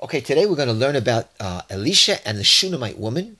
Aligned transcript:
Okay, 0.00 0.20
today 0.20 0.46
we're 0.46 0.54
going 0.54 0.68
to 0.68 0.74
learn 0.74 0.94
about 0.94 1.28
uh, 1.40 1.62
Elisha 1.68 2.24
and 2.24 2.38
the 2.38 2.44
Shunammite 2.44 3.00
woman. 3.00 3.36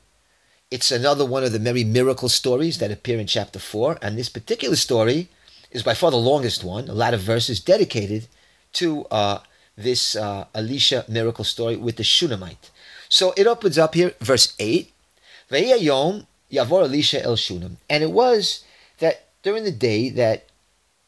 It's 0.73 0.91
another 0.91 1.25
one 1.25 1.45
of 1.45 1.53
the 1.53 1.61
many 1.61 1.85
miracle 1.85 2.29
stories 2.29 2.79
that 2.79 2.91
appear 2.91 3.21
in 3.21 3.29
chapter 3.29 3.61
4, 3.61 3.99
and 4.03 4.19
this 4.19 4.29
particular 4.29 4.75
story 4.75 5.29
is 5.71 5.85
by 5.85 5.95
far 5.95 6.11
the 6.11 6.17
longest 6.17 6.65
one, 6.65 6.89
a 6.89 6.95
lot 6.95 7.15
of 7.15 7.21
verses 7.21 7.61
dedicated 7.61 8.27
to 8.73 9.05
uh, 9.13 9.39
this 9.77 10.17
uh, 10.17 10.47
Elisha 10.53 11.05
miracle 11.09 11.45
story 11.45 11.77
with 11.77 11.95
the 11.95 12.03
Shunammite. 12.03 12.73
So 13.09 13.33
it 13.37 13.47
opens 13.47 13.79
up 13.79 13.95
here, 13.95 14.15
verse 14.21 14.57
8. 14.59 14.93
Yom 15.53 16.27
Yavor 16.51 16.83
Elisha 16.83 17.23
El 17.23 17.37
Shunam. 17.37 17.77
And 17.89 18.03
it 18.03 18.11
was 18.11 18.65
that 18.99 19.29
during 19.45 19.63
the 19.63 19.71
day 19.71 20.11
that 20.11 20.47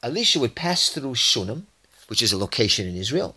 Elisha 0.01 0.39
would 0.39 0.55
pass 0.55 0.91
through 0.91 1.15
Shunam, 1.15 1.65
which 2.07 2.23
is 2.23 2.33
a 2.33 2.39
location 2.39 2.87
in 2.87 2.95
Israel. 2.95 3.35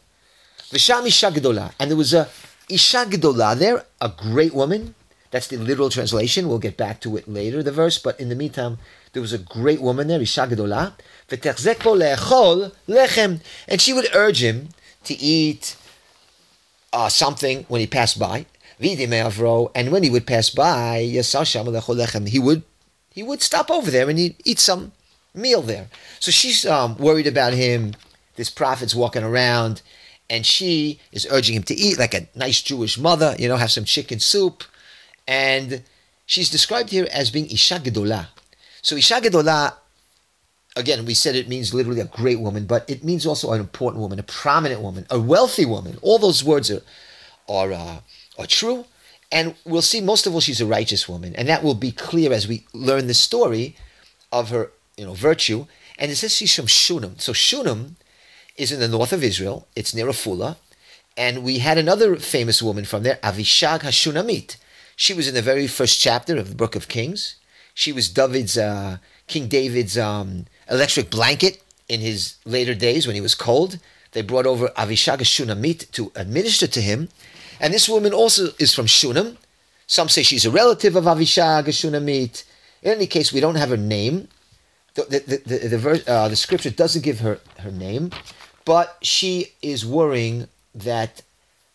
Visham 0.71 1.05
Isha. 1.05 1.32
And 1.79 1.89
there 1.89 1.98
was 1.98 2.14
a 2.14 2.29
Isha 2.70 3.05
Gedolah 3.05 3.57
there, 3.57 3.86
a 4.01 4.10
great 4.10 4.54
woman. 4.54 4.96
That's 5.32 5.47
the 5.47 5.57
literal 5.57 5.89
translation. 5.89 6.47
We'll 6.47 6.60
get 6.60 6.78
back 6.78 7.01
to 7.01 7.18
it 7.18 7.28
later, 7.28 7.64
the 7.64 7.71
verse. 7.71 7.97
But 7.97 8.20
in 8.20 8.29
the 8.29 8.36
meantime, 8.36 8.78
there 9.14 9.21
was 9.21 9.34
a 9.34 9.37
great 9.37 9.82
woman 9.82 10.07
there, 10.07 10.21
Isha 10.21 10.47
Gedolah. 10.47 10.93
lechem. 12.87 13.42
And 13.68 13.82
she 13.82 13.93
would 13.93 14.07
urge 14.14 14.43
him 14.43 14.70
to 15.06 15.14
eat 15.15 15.75
uh, 16.92 17.09
something 17.09 17.65
when 17.68 17.82
he 17.82 17.87
passed 17.87 18.20
by. 18.20 18.45
And 18.79 19.92
when 19.92 20.04
he 20.04 20.09
would 20.09 20.28
pass 20.28 20.50
by, 20.50 21.00
he 21.01 22.39
would 22.39 22.64
he 23.14 23.21
would 23.21 23.42
stop 23.43 23.70
over 23.70 23.92
there 23.92 24.09
and 24.09 24.18
he'd 24.18 24.36
eat 24.43 24.59
some 24.59 24.92
meal 25.36 25.61
there. 25.61 25.87
So 26.20 26.32
she's 26.32 26.65
um, 26.65 26.98
worried 26.98 27.28
about 27.28 27.54
him. 27.54 27.93
This 28.36 28.50
prophet's 28.50 28.95
walking 28.95 29.23
around, 29.23 29.84
and 30.29 30.45
she 30.45 31.00
is 31.11 31.27
urging 31.29 31.55
him 31.55 31.63
to 31.63 31.75
eat 31.75 31.97
like 32.00 32.13
a 32.13 32.27
nice 32.36 32.61
Jewish 32.61 32.97
mother, 32.97 33.36
you 33.38 33.47
know, 33.47 33.58
have 33.58 33.72
some 33.72 33.86
chicken 33.86 34.19
soup. 34.19 34.64
And 35.27 35.84
she's 36.25 36.50
described 36.50 36.89
here 36.89 37.08
as 37.11 37.30
being 37.30 37.45
Isha 37.50 37.80
Gedolah. 37.80 38.28
So 38.81 38.95
Isha 38.95 39.22
Gedolah, 39.22 39.73
again, 40.75 41.06
we 41.06 41.14
said 41.14 41.36
it 41.36 41.48
means 41.48 41.73
literally 41.73 42.02
a 42.02 42.06
great 42.06 42.39
woman, 42.39 42.66
but 42.66 42.89
it 42.89 43.03
means 43.03 43.25
also 43.25 43.52
an 43.52 43.59
important 43.59 44.02
woman, 44.02 44.20
a 44.20 44.23
prominent 44.23 44.81
woman, 44.81 45.06
a 45.09 45.20
wealthy 45.20 45.66
woman. 45.66 45.98
All 46.02 46.20
those 46.20 46.44
words 46.44 46.72
are 46.72 46.81
are 47.50 47.73
uh, 47.73 48.00
are 48.39 48.48
true. 48.48 48.86
And 49.31 49.55
we'll 49.66 49.81
see 49.81 50.00
most 50.00 50.28
of 50.28 50.33
all 50.33 50.42
she's 50.42 50.61
a 50.61 50.66
righteous 50.66 51.09
woman. 51.09 51.36
And 51.36 51.48
that 51.48 51.64
will 51.64 51.73
be 51.73 51.92
clear 51.92 52.31
as 52.31 52.48
we 52.48 52.66
learn 52.72 53.08
the 53.08 53.16
story 53.16 53.76
of 54.31 54.50
her 54.50 54.72
you 54.95 55.05
know, 55.05 55.14
virtue. 55.14 55.66
And 55.98 56.11
it 56.11 56.16
says 56.17 56.36
she's 56.36 56.55
from 56.55 56.67
Shunem. 56.67 57.17
So 57.17 57.33
Shunem 57.33 57.95
is 58.56 58.72
in 58.72 58.80
the 58.80 58.88
north 58.88 59.14
of 59.14 59.23
Israel. 59.23 59.68
It's 59.76 59.94
near 59.94 60.08
Afula. 60.08 60.58
And 61.16 61.44
we 61.44 61.59
had 61.59 61.78
another 61.78 62.16
famous 62.16 62.62
woman 62.62 62.86
from 62.86 63.04
there, 63.04 63.20
Avishag 63.23 63.82
Hashunamit. 63.82 64.58
She 64.95 65.14
was 65.14 65.28
in 65.28 65.34
the 65.34 65.42
very 65.42 65.68
first 65.68 66.00
chapter 66.00 66.38
of 66.38 66.50
the 66.50 66.56
Book 66.56 66.76
of 66.76 66.88
Kings. 66.88 67.36
She 67.73 67.92
was 67.92 68.10
David's, 68.10 68.58
uh, 68.58 68.98
King 69.28 69.48
David's 69.48 69.98
um, 69.98 70.45
electric 70.70 71.10
blanket 71.10 71.62
in 71.90 72.00
his 72.00 72.36
later 72.45 72.73
days 72.73 73.06
when 73.06 73.16
he 73.16 73.22
was 73.22 73.36
cold. 73.36 73.80
They 74.12 74.22
brought 74.22 74.45
over 74.45 74.67
Avishag 74.70 75.17
Hashunamit 75.17 75.92
to 75.92 76.12
administer 76.16 76.67
to 76.67 76.82
him. 76.82 77.10
And 77.60 77.73
this 77.73 77.90
woman 77.90 78.14
also 78.14 78.50
is 78.60 78.73
from 78.73 78.86
Shunam. 78.86 79.38
Some 79.88 80.10
say 80.10 80.23
she's 80.23 80.45
a 80.45 80.52
relative 80.52 80.95
of 80.95 81.06
Avishag 81.06 81.66
Shunamit. 81.66 82.44
In 82.82 82.92
any 82.92 83.08
case, 83.08 83.34
we 83.34 83.40
don't 83.40 83.56
have 83.56 83.70
her 83.70 83.78
name. 83.78 84.28
The, 84.95 85.04
the, 85.04 85.42
the, 85.45 85.67
the, 85.70 85.78
verse, 85.78 86.08
uh, 86.08 86.28
the 86.28 86.36
scripture 86.36 86.70
doesn't 86.70 87.04
give 87.04 87.20
her 87.22 87.40
her 87.60 87.72
name, 87.72 88.12
but 88.66 88.97
she 89.02 89.53
is 89.61 89.86
worrying 89.86 90.47
that 90.73 91.22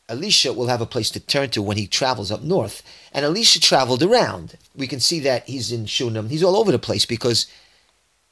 Elisha 0.08 0.52
will 0.52 0.68
have 0.68 0.80
a 0.80 0.86
place 0.86 1.10
to 1.10 1.20
turn 1.20 1.50
to 1.50 1.62
when 1.62 1.76
he 1.76 1.86
travels 1.86 2.32
up 2.32 2.42
north. 2.42 2.82
And 3.12 3.24
Elisha 3.24 3.60
traveled 3.60 4.02
around. 4.02 4.56
We 4.74 4.86
can 4.86 5.00
see 5.00 5.20
that 5.20 5.46
he's 5.46 5.70
in 5.70 5.86
Shunem. 5.86 6.30
He's 6.30 6.42
all 6.42 6.56
over 6.56 6.72
the 6.72 6.78
place 6.78 7.04
because 7.04 7.46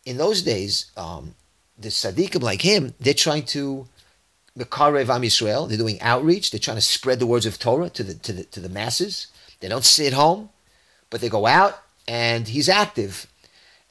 in 0.07 0.17
those 0.17 0.43
days, 0.43 0.91
um, 0.97 1.35
the 1.79 1.89
Sadiqim 1.89 2.43
like 2.43 2.63
him, 2.63 2.95
they're 2.99 3.13
trying 3.13 3.45
to 3.47 3.87
Mekarev 4.57 5.15
Am 5.15 5.23
Yisrael. 5.23 5.69
They're 5.69 5.77
doing 5.77 6.01
outreach. 6.01 6.51
They're 6.51 6.59
trying 6.59 6.79
to 6.79 6.83
spread 6.83 7.19
the 7.19 7.27
words 7.27 7.45
of 7.45 7.59
Torah 7.59 7.91
to 7.91 8.03
the, 8.03 8.15
to 8.15 8.33
the, 8.33 8.45
to 8.45 8.61
the 8.61 8.71
masses. 8.71 9.27
They 9.61 9.69
don't 9.69 9.85
sit 9.85 10.15
home, 10.15 10.49
but 11.11 11.21
they 11.21 11.29
go 11.29 11.47
out 11.47 11.83
and 12.09 12.49
he's 12.49 12.69
active. 12.69 13.27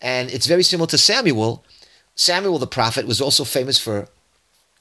And 0.01 0.31
it's 0.31 0.47
very 0.47 0.63
similar 0.63 0.88
to 0.88 0.97
Samuel. 0.97 1.63
Samuel 2.16 2.57
the 2.57 2.67
prophet 2.67 3.06
was 3.06 3.22
also 3.22 3.44
famous 3.44 3.78
for 3.78 4.07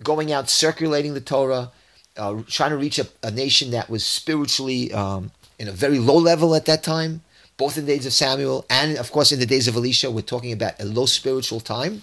going 0.05 0.33
out, 0.33 0.49
circulating 0.49 1.15
the 1.15 1.21
Torah, 1.21 1.73
uh, 2.17 2.43
trying 2.47 2.71
to 2.71 2.77
reach 2.77 2.99
a, 2.99 3.09
a, 3.23 3.31
nation 3.31 3.73
that 3.73 3.91
was 3.91 4.07
spiritually 4.07 4.93
um, 4.93 5.33
in 5.59 5.67
a 5.67 5.73
very 5.73 5.99
low 5.99 6.17
level 6.17 6.55
at 6.55 6.67
that 6.67 6.83
time, 6.85 7.23
both 7.57 7.77
in 7.77 7.87
the 7.87 7.93
days 7.93 8.07
of 8.07 8.13
Samuel 8.13 8.65
and, 8.71 8.97
of 8.99 9.11
course, 9.11 9.33
in 9.33 9.41
the 9.41 9.47
days 9.47 9.67
of 9.67 9.75
Elisha. 9.75 10.11
We're 10.11 10.23
talking 10.23 10.53
about 10.53 10.81
a 10.81 10.85
low 10.85 11.07
spiritual 11.07 11.59
time. 11.59 12.03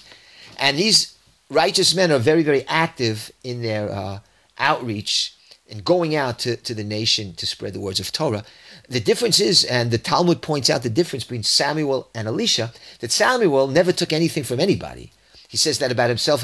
And 0.59 0.78
these 0.78 1.17
righteous 1.50 1.95
men 1.95 2.12
are 2.12 2.19
very, 2.19 2.44
very 2.44 2.67
active 2.67 3.31
in 3.44 3.62
their 3.62 3.89
uh, 3.89 4.19
outreach 4.57 5.33
and 5.69 5.85
going 5.85 6.16
out 6.16 6.39
to, 6.39 6.57
to 6.57 6.73
the 6.73 6.83
nation 6.83 7.33
to 7.35 7.45
spread 7.45 7.73
the 7.73 7.79
words 7.79 8.00
of 8.00 8.12
Torah. 8.12 8.44
The 8.89 9.00
difference 9.00 9.39
is, 9.39 9.63
and 9.63 9.89
the 9.89 9.97
Talmud 9.97 10.41
points 10.41 10.69
out 10.69 10.83
the 10.83 10.89
difference 10.89 11.23
between 11.23 11.44
Samuel 11.44 12.09
and 12.13 12.28
Elisha, 12.28 12.73
that 13.00 13.12
Samuel 13.12 13.68
never 13.68 13.94
took 13.94 14.12
anything 14.12 14.44
from 14.44 14.59
anybody. 14.59 15.13
He 15.47 15.56
says 15.56 15.79
that 15.79 15.91
about 15.91 16.09
himself, 16.09 16.41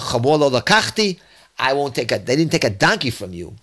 I 1.60 1.74
won't 1.74 1.96
take 1.96 2.12
a, 2.12 2.20
they 2.20 2.36
didn't 2.36 2.52
take 2.52 2.64
a 2.64 2.70
donkey 2.70 3.10
from 3.10 3.34
you. 3.34 3.56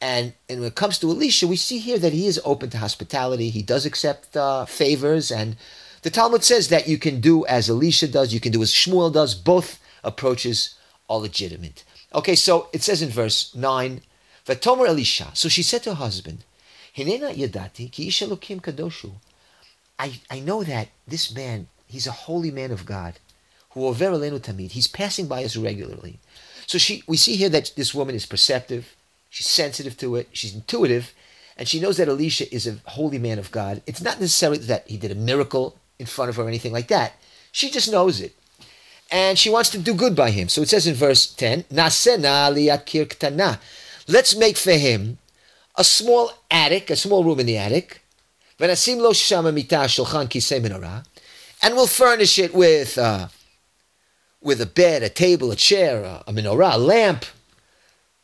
And, 0.00 0.32
and 0.48 0.60
when 0.60 0.68
it 0.68 0.74
comes 0.74 0.98
to 0.98 1.10
Elisha, 1.10 1.46
we 1.46 1.56
see 1.56 1.78
here 1.78 1.98
that 1.98 2.12
he 2.12 2.26
is 2.26 2.40
open 2.44 2.70
to 2.70 2.78
hospitality. 2.78 3.50
He 3.50 3.62
does 3.62 3.84
accept 3.84 4.36
uh, 4.36 4.64
favors. 4.64 5.30
And 5.30 5.56
the 6.02 6.10
Talmud 6.10 6.42
says 6.42 6.68
that 6.68 6.88
you 6.88 6.96
can 6.96 7.20
do 7.20 7.44
as 7.46 7.68
Elisha 7.68 8.08
does, 8.08 8.32
you 8.32 8.40
can 8.40 8.52
do 8.52 8.62
as 8.62 8.72
Shmuel 8.72 9.12
does. 9.12 9.34
Both 9.34 9.78
approaches 10.02 10.76
are 11.08 11.18
legitimate. 11.18 11.84
Okay, 12.14 12.34
so 12.34 12.68
it 12.72 12.82
says 12.82 13.02
in 13.02 13.10
verse 13.10 13.54
9, 13.54 14.00
Vatomer 14.46 14.88
Elisha. 14.88 15.30
So 15.34 15.48
she 15.48 15.62
said 15.62 15.82
to 15.82 15.90
her 15.90 15.96
husband, 15.96 16.44
Hinena 16.96 17.34
yadati 17.34 17.90
ki 17.90 18.08
kadoshu. 18.08 19.12
I, 19.98 20.20
I 20.30 20.40
know 20.40 20.64
that 20.64 20.88
this 21.06 21.34
man, 21.34 21.68
he's 21.86 22.06
a 22.06 22.12
holy 22.12 22.50
man 22.50 22.70
of 22.70 22.86
God, 22.86 23.18
who 23.72 23.80
tamid. 23.92 24.72
He's 24.72 24.88
passing 24.88 25.28
by 25.28 25.44
us 25.44 25.56
regularly. 25.56 26.18
So 26.70 26.78
she, 26.78 27.02
we 27.08 27.16
see 27.16 27.34
here 27.34 27.48
that 27.48 27.72
this 27.74 27.92
woman 27.92 28.14
is 28.14 28.26
perceptive, 28.26 28.94
she's 29.28 29.48
sensitive 29.48 29.96
to 29.96 30.14
it, 30.14 30.28
she's 30.30 30.54
intuitive, 30.54 31.12
and 31.56 31.66
she 31.66 31.80
knows 31.80 31.96
that 31.96 32.06
Elisha 32.06 32.54
is 32.54 32.64
a 32.64 32.76
holy 32.84 33.18
man 33.18 33.40
of 33.40 33.50
God. 33.50 33.82
It's 33.88 34.00
not 34.00 34.20
necessarily 34.20 34.58
that 34.58 34.86
he 34.86 34.96
did 34.96 35.10
a 35.10 35.16
miracle 35.16 35.76
in 35.98 36.06
front 36.06 36.28
of 36.28 36.36
her 36.36 36.44
or 36.44 36.48
anything 36.48 36.70
like 36.70 36.86
that. 36.86 37.14
She 37.50 37.72
just 37.72 37.90
knows 37.90 38.20
it 38.20 38.36
and 39.10 39.36
she 39.36 39.50
wants 39.50 39.70
to 39.70 39.78
do 39.78 39.94
good 39.94 40.14
by 40.14 40.30
him. 40.30 40.48
So 40.48 40.62
it 40.62 40.68
says 40.68 40.86
in 40.86 40.94
verse 40.94 41.26
10, 41.34 41.64
Nasena 41.72 42.52
Let's 44.06 44.36
make 44.36 44.56
for 44.56 44.70
him 44.70 45.18
a 45.74 45.82
small 45.82 46.30
attic, 46.52 46.88
a 46.88 46.94
small 46.94 47.24
room 47.24 47.40
in 47.40 47.46
the 47.46 47.58
attic. 47.58 48.00
And 48.60 48.70
we'll 51.74 51.88
furnish 51.88 52.38
it 52.38 52.54
with, 52.54 52.96
uh, 52.96 53.26
with 54.40 54.60
a 54.60 54.66
bed, 54.66 55.02
a 55.02 55.08
table, 55.08 55.50
a 55.50 55.56
chair, 55.56 56.02
a, 56.02 56.32
menorah, 56.32 56.74
a 56.74 56.78
lamp. 56.78 57.24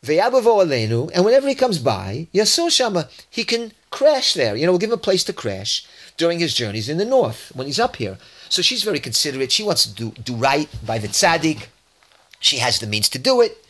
And 0.05 1.25
whenever 1.25 1.47
he 1.47 1.55
comes 1.55 1.79
by, 1.79 2.27
he 2.31 3.43
can 3.43 3.71
crash 3.89 4.33
there. 4.33 4.55
You 4.55 4.65
know, 4.65 4.71
we'll 4.71 4.79
give 4.79 4.89
him 4.89 4.95
a 4.95 4.97
place 4.97 5.23
to 5.25 5.33
crash 5.33 5.85
during 6.17 6.39
his 6.39 6.53
journeys 6.53 6.89
in 6.89 6.97
the 6.97 7.05
north 7.05 7.51
when 7.55 7.67
he's 7.67 7.79
up 7.79 7.97
here. 7.97 8.17
So 8.49 8.61
she's 8.61 8.83
very 8.83 8.99
considerate. 8.99 9.51
She 9.51 9.63
wants 9.63 9.85
to 9.85 9.93
do, 9.93 10.11
do 10.11 10.35
right 10.35 10.69
by 10.85 10.97
the 10.97 11.07
tzaddik. 11.07 11.67
She 12.39 12.57
has 12.57 12.79
the 12.79 12.87
means 12.87 13.09
to 13.09 13.19
do 13.19 13.41
it. 13.41 13.63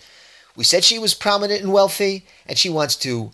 We 0.55 0.63
said 0.63 0.83
she 0.83 0.99
was 0.99 1.13
prominent 1.13 1.61
and 1.61 1.71
wealthy, 1.71 2.25
and 2.47 2.57
she 2.57 2.69
wants 2.69 2.95
to 2.97 3.31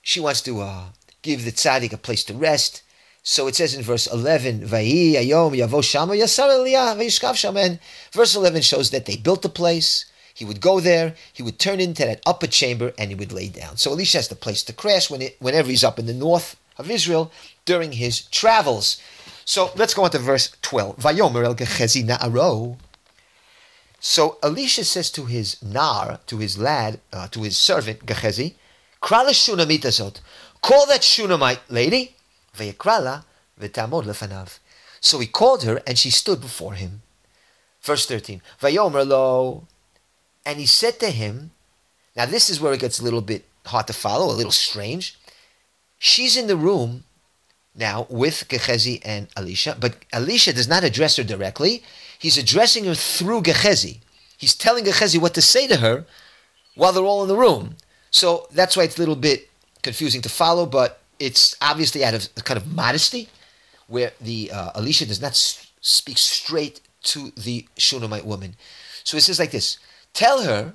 she 0.00 0.20
wants 0.20 0.40
to 0.42 0.60
uh, 0.60 0.84
give 1.22 1.44
the 1.44 1.52
tzaddik 1.52 1.92
a 1.92 1.96
place 1.96 2.24
to 2.24 2.34
rest. 2.34 2.82
So 3.22 3.46
it 3.46 3.54
says 3.54 3.74
in 3.74 3.82
verse 3.82 4.06
11, 4.08 4.60
Vayi 4.62 5.14
ayom 5.14 5.56
yavo 5.56 5.82
shama 5.82 6.14
yasar. 6.14 7.56
And 7.56 7.78
verse 8.12 8.34
11 8.34 8.62
shows 8.62 8.90
that 8.90 9.06
they 9.06 9.16
built 9.16 9.42
the 9.42 9.48
place. 9.48 10.06
He 10.34 10.44
would 10.44 10.60
go 10.60 10.80
there, 10.80 11.14
he 11.32 11.42
would 11.42 11.58
turn 11.58 11.78
into 11.78 12.04
that 12.04 12.22
upper 12.26 12.46
chamber, 12.46 12.92
and 12.98 13.10
he 13.10 13.14
would 13.14 13.32
lay 13.32 13.48
down. 13.48 13.76
So 13.76 13.92
Elisha 13.92 14.18
has 14.18 14.28
the 14.28 14.34
place 14.34 14.62
to 14.64 14.72
crash 14.72 15.10
when 15.10 15.20
it, 15.22 15.36
whenever 15.40 15.68
he's 15.68 15.84
up 15.84 15.98
in 15.98 16.06
the 16.06 16.14
north 16.14 16.56
of 16.78 16.90
Israel 16.90 17.30
during 17.64 17.92
his 17.92 18.22
travels. 18.22 19.00
So 19.44 19.70
let's 19.76 19.94
go 19.94 20.04
on 20.04 20.10
to 20.10 20.18
verse 20.18 20.56
12. 20.62 20.96
Vayomer 20.96 21.44
el 21.44 21.54
Gechezi 21.54 22.04
na'aro. 22.04 22.76
So 24.00 24.38
Elisha 24.42 24.84
says 24.84 25.10
to 25.12 25.26
his 25.26 25.62
nar, 25.62 26.18
to 26.26 26.38
his 26.38 26.58
lad, 26.58 26.98
uh, 27.12 27.28
to 27.28 27.42
his 27.42 27.56
servant 27.56 28.04
Gechezi. 28.06 28.54
Call 29.00 29.26
that 29.26 29.34
Shunammite 31.02 31.60
lady. 31.68 32.16
Vayakrala 32.56 33.24
v'tamod 33.60 34.04
lefanav. 34.04 34.58
So 35.00 35.18
he 35.18 35.26
called 35.26 35.64
her, 35.64 35.82
and 35.86 35.98
she 35.98 36.10
stood 36.10 36.40
before 36.40 36.74
him. 36.74 37.02
Verse 37.82 38.06
13. 38.06 38.40
Vayomer 38.60 39.06
lo. 39.06 39.66
And 40.46 40.58
he 40.58 40.66
said 40.66 41.00
to 41.00 41.10
him, 41.10 41.50
now 42.16 42.26
this 42.26 42.50
is 42.50 42.60
where 42.60 42.72
it 42.72 42.80
gets 42.80 42.98
a 42.98 43.04
little 43.04 43.20
bit 43.20 43.44
hard 43.66 43.86
to 43.86 43.92
follow, 43.92 44.26
a 44.26 44.34
little 44.34 44.52
strange. 44.52 45.18
She's 45.98 46.36
in 46.36 46.46
the 46.46 46.56
room 46.56 47.04
now 47.74 48.06
with 48.10 48.48
Gehazi 48.48 49.00
and 49.04 49.28
Elisha, 49.36 49.76
but 49.80 49.96
Elisha 50.12 50.52
does 50.52 50.68
not 50.68 50.84
address 50.84 51.16
her 51.16 51.24
directly. 51.24 51.82
He's 52.18 52.36
addressing 52.36 52.84
her 52.84 52.94
through 52.94 53.42
Gehazi. 53.42 54.00
He's 54.36 54.54
telling 54.54 54.84
Gehazi 54.84 55.18
what 55.18 55.34
to 55.34 55.42
say 55.42 55.66
to 55.68 55.76
her 55.76 56.04
while 56.74 56.92
they're 56.92 57.04
all 57.04 57.22
in 57.22 57.28
the 57.28 57.36
room. 57.36 57.76
So 58.10 58.48
that's 58.52 58.76
why 58.76 58.82
it's 58.84 58.96
a 58.96 59.00
little 59.00 59.16
bit 59.16 59.48
confusing 59.82 60.22
to 60.22 60.28
follow, 60.28 60.66
but 60.66 61.01
it's 61.22 61.56
obviously 61.60 62.04
out 62.04 62.14
of 62.14 62.28
a 62.36 62.40
kind 62.40 62.58
of 62.58 62.66
modesty, 62.66 63.28
where 63.86 64.12
the 64.20 64.50
uh, 64.52 64.72
does 64.74 65.20
not 65.20 65.36
speak 65.80 66.18
straight 66.18 66.80
to 67.04 67.32
the 67.36 67.66
Shunammite 67.78 68.26
woman. 68.26 68.56
So 69.04 69.16
it 69.16 69.22
says 69.22 69.38
like 69.38 69.52
this: 69.52 69.78
Tell 70.12 70.42
her 70.42 70.74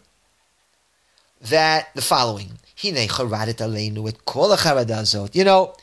that 1.42 1.94
the 1.96 2.02
following. 2.02 2.54
You 5.34 5.44
know, 5.44 5.76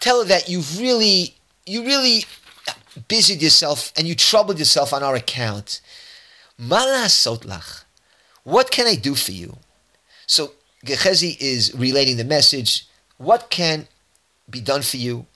tell 0.00 0.22
her 0.22 0.28
that 0.28 0.48
you've 0.48 0.80
really, 0.80 1.36
you 1.64 1.84
really 1.84 2.24
busied 3.08 3.40
yourself 3.42 3.92
and 3.96 4.06
you 4.06 4.14
troubled 4.14 4.58
yourself 4.58 4.92
on 4.92 5.02
our 5.02 5.14
account. 5.14 5.80
What 8.44 8.70
can 8.70 8.86
I 8.86 8.96
do 8.96 9.14
for 9.14 9.30
you? 9.30 9.56
So 10.26 10.52
Gehazi 10.84 11.36
is 11.40 11.74
relating 11.74 12.16
the 12.16 12.24
message. 12.24 12.86
What 13.18 13.50
can 13.50 13.86
be 14.52 14.60
done 14.60 14.82
for 14.82 14.98
you? 14.98 15.26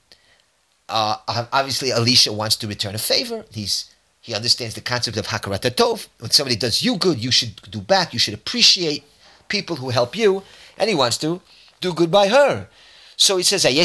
Uh, 0.89 1.17
obviously, 1.53 1.91
Elisha 1.91 2.33
wants 2.33 2.55
to 2.57 2.69
return 2.69 2.95
a 2.95 2.99
favor. 2.99 3.45
He's 3.51 3.91
he 4.21 4.35
understands 4.35 4.75
the 4.75 4.81
concept 4.81 5.17
of 5.17 5.29
hakarat 5.29 5.61
tov. 5.77 6.09
When 6.19 6.33
somebody 6.33 6.57
does 6.57 6.83
you 6.83 6.97
good, 6.97 7.23
you 7.23 7.31
should 7.31 7.61
do 7.71 7.81
back. 7.81 8.13
You 8.13 8.19
should 8.19 8.35
appreciate 8.35 9.05
people 9.49 9.77
who 9.77 9.91
help 9.91 10.17
you, 10.17 10.43
and 10.79 10.89
he 10.89 10.97
wants 10.97 11.17
to 11.19 11.41
do 11.81 11.95
good 11.95 12.11
by 12.11 12.27
her. 12.29 12.69
So 13.17 13.37
he 13.37 13.43
says, 13.43 13.65
You 13.65 13.85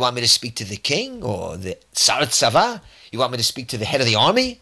want 0.00 0.14
me 0.14 0.20
to 0.22 0.28
speak 0.28 0.54
to 0.56 0.64
the 0.64 0.76
king 0.76 1.22
or 1.22 1.56
the 1.56 1.76
Tsar 1.94 2.22
Tzava? 2.22 2.80
You 3.12 3.18
want 3.18 3.32
me 3.32 3.38
to 3.38 3.44
speak 3.44 3.68
to 3.68 3.78
the 3.78 3.84
head 3.84 4.00
of 4.00 4.06
the 4.06 4.16
army? 4.16 4.60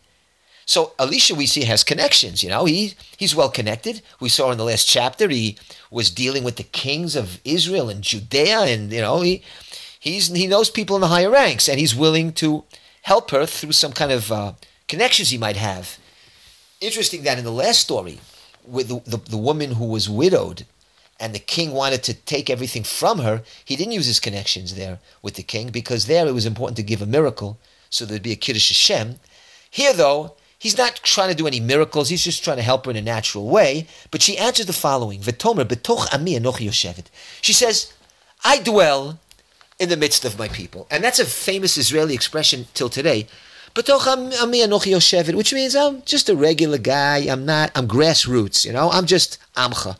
So 0.66 0.92
Elisha, 0.98 1.34
we 1.36 1.46
see, 1.46 1.64
has 1.64 1.84
connections. 1.84 2.42
You 2.42 2.50
know, 2.50 2.64
he 2.64 2.94
he's 3.16 3.36
well 3.36 3.50
connected. 3.50 4.02
We 4.20 4.28
saw 4.28 4.50
in 4.50 4.58
the 4.58 4.64
last 4.64 4.86
chapter 4.86 5.28
he 5.28 5.56
was 5.90 6.10
dealing 6.10 6.42
with 6.42 6.56
the 6.56 6.64
kings 6.64 7.14
of 7.14 7.40
Israel 7.44 7.88
and 7.88 8.02
Judea, 8.02 8.60
and 8.62 8.92
you 8.92 9.00
know 9.00 9.20
he 9.20 9.42
he's 9.98 10.28
he 10.28 10.46
knows 10.48 10.68
people 10.68 10.96
in 10.96 11.02
the 11.02 11.08
higher 11.08 11.30
ranks, 11.30 11.68
and 11.68 11.78
he's 11.78 11.94
willing 11.94 12.32
to 12.34 12.64
help 13.02 13.30
her 13.30 13.46
through 13.46 13.72
some 13.72 13.92
kind 13.92 14.10
of 14.10 14.32
uh, 14.32 14.52
connections 14.88 15.30
he 15.30 15.38
might 15.38 15.56
have. 15.56 15.98
Interesting 16.80 17.22
that 17.22 17.38
in 17.38 17.44
the 17.44 17.52
last 17.52 17.80
story, 17.80 18.18
with 18.66 18.88
the, 18.88 19.00
the, 19.08 19.18
the 19.30 19.36
woman 19.36 19.72
who 19.72 19.86
was 19.86 20.10
widowed, 20.10 20.66
and 21.20 21.32
the 21.32 21.38
king 21.38 21.70
wanted 21.72 22.02
to 22.02 22.12
take 22.12 22.50
everything 22.50 22.82
from 22.82 23.20
her, 23.20 23.42
he 23.64 23.76
didn't 23.76 23.92
use 23.92 24.06
his 24.06 24.20
connections 24.20 24.74
there 24.74 24.98
with 25.22 25.34
the 25.34 25.42
king 25.42 25.70
because 25.70 26.06
there 26.06 26.26
it 26.26 26.34
was 26.34 26.44
important 26.44 26.76
to 26.76 26.82
give 26.82 27.00
a 27.00 27.06
miracle 27.06 27.58
so 27.88 28.04
there'd 28.04 28.22
be 28.22 28.32
a 28.32 28.36
Kiddush 28.36 28.68
Hashem. 28.68 29.16
Here, 29.70 29.92
though, 29.92 30.34
he's 30.66 30.78
not 30.78 30.96
trying 31.02 31.30
to 31.30 31.34
do 31.34 31.46
any 31.46 31.60
miracles, 31.60 32.08
he's 32.08 32.24
just 32.24 32.44
trying 32.44 32.56
to 32.56 32.62
help 32.62 32.84
her 32.84 32.90
in 32.90 32.96
a 32.96 33.02
natural 33.02 33.46
way. 33.46 33.86
But 34.10 34.22
she 34.22 34.36
answers 34.36 34.66
the 34.66 34.72
following 34.72 35.20
betoch. 35.20 36.06
She 37.42 37.52
says, 37.52 37.92
I 38.44 38.58
dwell 38.58 39.18
in 39.78 39.88
the 39.88 39.96
midst 39.96 40.24
of 40.24 40.38
my 40.38 40.48
people. 40.48 40.86
And 40.90 41.04
that's 41.04 41.18
a 41.18 41.24
famous 41.24 41.76
Israeli 41.76 42.14
expression 42.14 42.66
till 42.74 42.88
today. 42.88 43.26
Betoch 43.74 45.34
which 45.34 45.52
means 45.52 45.76
I'm 45.76 46.02
just 46.02 46.28
a 46.28 46.36
regular 46.36 46.78
guy, 46.78 47.18
I'm 47.18 47.44
not, 47.44 47.70
I'm 47.74 47.86
grassroots, 47.86 48.64
you 48.64 48.72
know, 48.72 48.90
I'm 48.90 49.06
just 49.06 49.38
amcha 49.54 49.96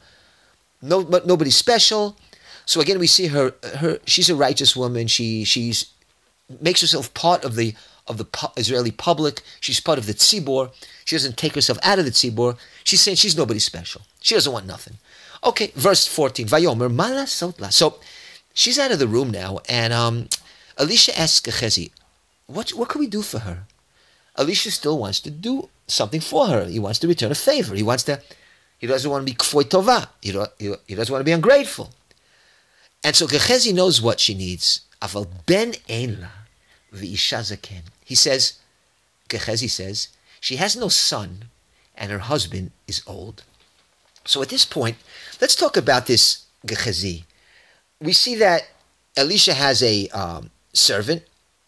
no, 0.82 1.04
but 1.04 1.26
nobody 1.26 1.50
special. 1.50 2.16
So 2.64 2.80
again, 2.80 2.98
we 2.98 3.06
see 3.06 3.28
her. 3.28 3.54
Her 3.78 3.98
she's 4.06 4.30
a 4.30 4.36
righteous 4.36 4.76
woman. 4.76 5.06
She 5.06 5.44
she's 5.44 5.86
makes 6.60 6.80
herself 6.80 7.12
part 7.14 7.44
of 7.44 7.56
the 7.56 7.74
of 8.08 8.19
the 8.19 8.26
Israeli 8.56 8.91
public. 8.91 9.43
She's 9.61 9.81
part 9.81 9.99
of 9.99 10.06
the 10.06 10.14
tzibor. 10.14 10.70
She 11.05 11.17
doesn't 11.17 11.37
take 11.37 11.55
herself 11.55 11.79
out 11.82 11.99
of 11.99 12.05
the 12.05 12.11
tzibor. 12.11 12.56
She's 12.85 13.00
saying 13.00 13.17
she's 13.17 13.37
nobody 13.37 13.61
special. 13.61 14.03
She 14.20 14.35
doesn't 14.35 14.53
want 14.53 14.67
nothing. 14.67 14.94
Okay, 15.44 15.73
verse 15.75 16.06
fourteen. 16.06 16.47
Vayomer 16.47 16.93
mala 16.93 17.25
sotla. 17.25 17.73
So 17.73 17.99
she's 18.55 18.79
out 18.79 18.93
of 18.93 18.99
the 18.99 19.08
room 19.08 19.31
now, 19.31 19.61
and 19.69 19.93
um, 19.93 20.29
asks 20.79 21.41
Gehazi, 21.41 21.93
"What 22.47 22.70
what 22.70 22.88
can 22.88 23.00
we 23.00 23.06
do 23.06 23.23
for 23.23 23.41
her?" 23.41 23.64
Elisha 24.38 24.70
still 24.70 24.99
wants 24.99 25.20
to 25.20 25.31
do 25.31 25.69
something 25.87 26.20
for 26.20 26.47
her. 26.49 26.64
He 26.67 26.79
wants 26.79 26.99
to 27.00 27.09
return 27.09 27.31
a 27.31 27.35
favor. 27.35 27.75
He 27.75 27.82
wants 27.82 28.05
to 28.05 28.20
he 28.79 28.87
doesn't 28.87 29.11
want 29.11 29.26
to 29.26 29.32
be 29.32 29.37
kfoy 29.37 29.64
tova. 29.64 30.09
He, 30.20 30.32
he, 30.87 30.94
doesn't 30.94 31.12
want 31.12 31.20
to 31.20 31.25
be 31.25 31.32
ungrateful. 31.32 31.91
And 33.02 33.17
so 33.17 33.26
Gehazi 33.26 33.73
knows 33.73 34.02
what 34.02 34.20
she 34.20 34.35
needs. 34.35 34.82
Aval 35.00 35.26
ben 35.47 35.75
ein 35.88 36.29
v'isha 36.93 37.83
He 38.05 38.15
says, 38.15 38.55
Gehazi 39.29 39.69
says, 39.69 40.09
she 40.41 40.56
has 40.56 40.77
no 40.77 40.88
son 40.88 41.47
and 41.97 42.12
her 42.12 42.19
husband 42.19 42.71
is 42.87 43.03
old. 43.06 43.43
So 44.25 44.43
at 44.43 44.49
this 44.49 44.65
point, 44.65 44.97
let's 45.41 45.55
talk 45.55 45.77
about 45.77 46.06
this 46.06 46.44
Gehazi. 46.65 47.25
We 48.00 48.12
see 48.12 48.35
that 48.37 48.69
Elisha 49.17 49.55
has 49.55 49.83
a 49.83 50.09
um, 50.09 50.50
servant 50.73 51.23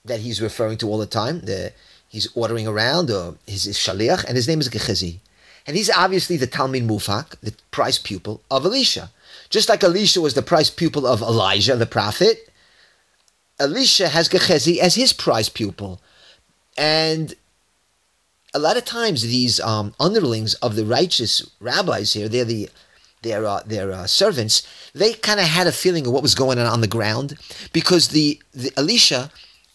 that 0.04 0.20
he's 0.20 0.42
referring 0.42 0.78
to 0.78 0.88
all 0.88 0.98
the 0.98 1.06
time. 1.06 1.40
The, 1.40 1.72
he's 2.08 2.28
ordering 2.34 2.66
around, 2.66 3.10
or 3.10 3.36
his, 3.46 3.66
shaliach, 3.66 4.24
and 4.24 4.36
his 4.36 4.48
name 4.48 4.60
is 4.60 4.68
Gehazi. 4.68 5.20
And 5.66 5.76
he's 5.76 5.90
obviously 5.90 6.36
the 6.36 6.46
Talmud 6.46 6.82
Mufak, 6.82 7.38
the 7.40 7.54
prize 7.70 7.98
pupil 7.98 8.42
of 8.50 8.64
Elisha. 8.64 9.10
Just 9.50 9.68
like 9.68 9.84
Elisha 9.84 10.20
was 10.20 10.34
the 10.34 10.42
prize 10.42 10.70
pupil 10.70 11.06
of 11.06 11.22
Elijah, 11.22 11.76
the 11.76 11.86
prophet, 11.86 12.47
Elisha 13.58 14.08
has 14.08 14.28
Gehazi 14.28 14.80
as 14.80 14.94
his 14.94 15.12
prize 15.12 15.48
pupil. 15.48 16.00
And 16.76 17.34
a 18.54 18.58
lot 18.58 18.76
of 18.76 18.84
times 18.84 19.22
these 19.22 19.60
um, 19.60 19.94
underlings 19.98 20.54
of 20.54 20.76
the 20.76 20.84
righteous 20.84 21.50
rabbis 21.60 22.12
here, 22.12 22.28
they're 22.28 22.44
the 22.44 22.70
their 23.22 23.44
uh, 23.44 23.62
their 23.66 23.92
uh, 23.92 24.06
servants, 24.06 24.66
they 24.94 25.12
kind 25.12 25.40
of 25.40 25.46
had 25.46 25.66
a 25.66 25.72
feeling 25.72 26.06
of 26.06 26.12
what 26.12 26.22
was 26.22 26.34
going 26.34 26.58
on 26.58 26.66
on 26.66 26.80
the 26.80 26.86
ground 26.86 27.36
because 27.72 28.08
the, 28.08 28.40
the 28.52 28.70
Elisha, 28.76 29.30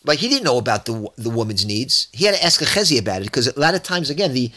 but 0.06 0.18
he 0.18 0.30
didn't 0.30 0.46
know 0.46 0.58
about 0.58 0.86
the 0.86 1.10
the 1.18 1.30
woman's 1.30 1.66
needs. 1.66 2.08
He 2.14 2.26
had 2.26 2.36
to 2.36 2.44
ask 2.44 2.60
Gehazi 2.60 2.98
about 2.98 3.22
it 3.22 3.26
because 3.26 3.48
a 3.48 3.60
lot 3.60 3.76
of 3.76 3.84
times, 3.84 4.10
again, 4.10 4.34
the 4.34 4.52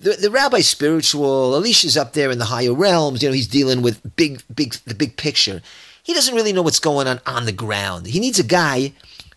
the, 0.00 0.12
the 0.12 0.30
rabbi's 0.30 0.68
spiritual. 0.68 1.54
Elisha's 1.54 1.96
up 1.96 2.12
there 2.12 2.30
in 2.30 2.38
the 2.38 2.46
higher 2.46 2.74
realms. 2.74 3.22
You 3.22 3.28
know, 3.28 3.34
he's 3.34 3.46
dealing 3.46 3.82
with 3.82 4.16
big, 4.16 4.42
big, 4.52 4.74
the 4.86 4.94
big 4.94 5.16
picture. 5.16 5.62
He 6.02 6.14
doesn't 6.14 6.34
really 6.34 6.52
know 6.52 6.62
what's 6.62 6.80
going 6.80 7.06
on 7.06 7.20
on 7.26 7.46
the 7.46 7.52
ground. 7.52 8.06
He 8.06 8.20
needs 8.20 8.38
a 8.38 8.44
guy 8.44 8.92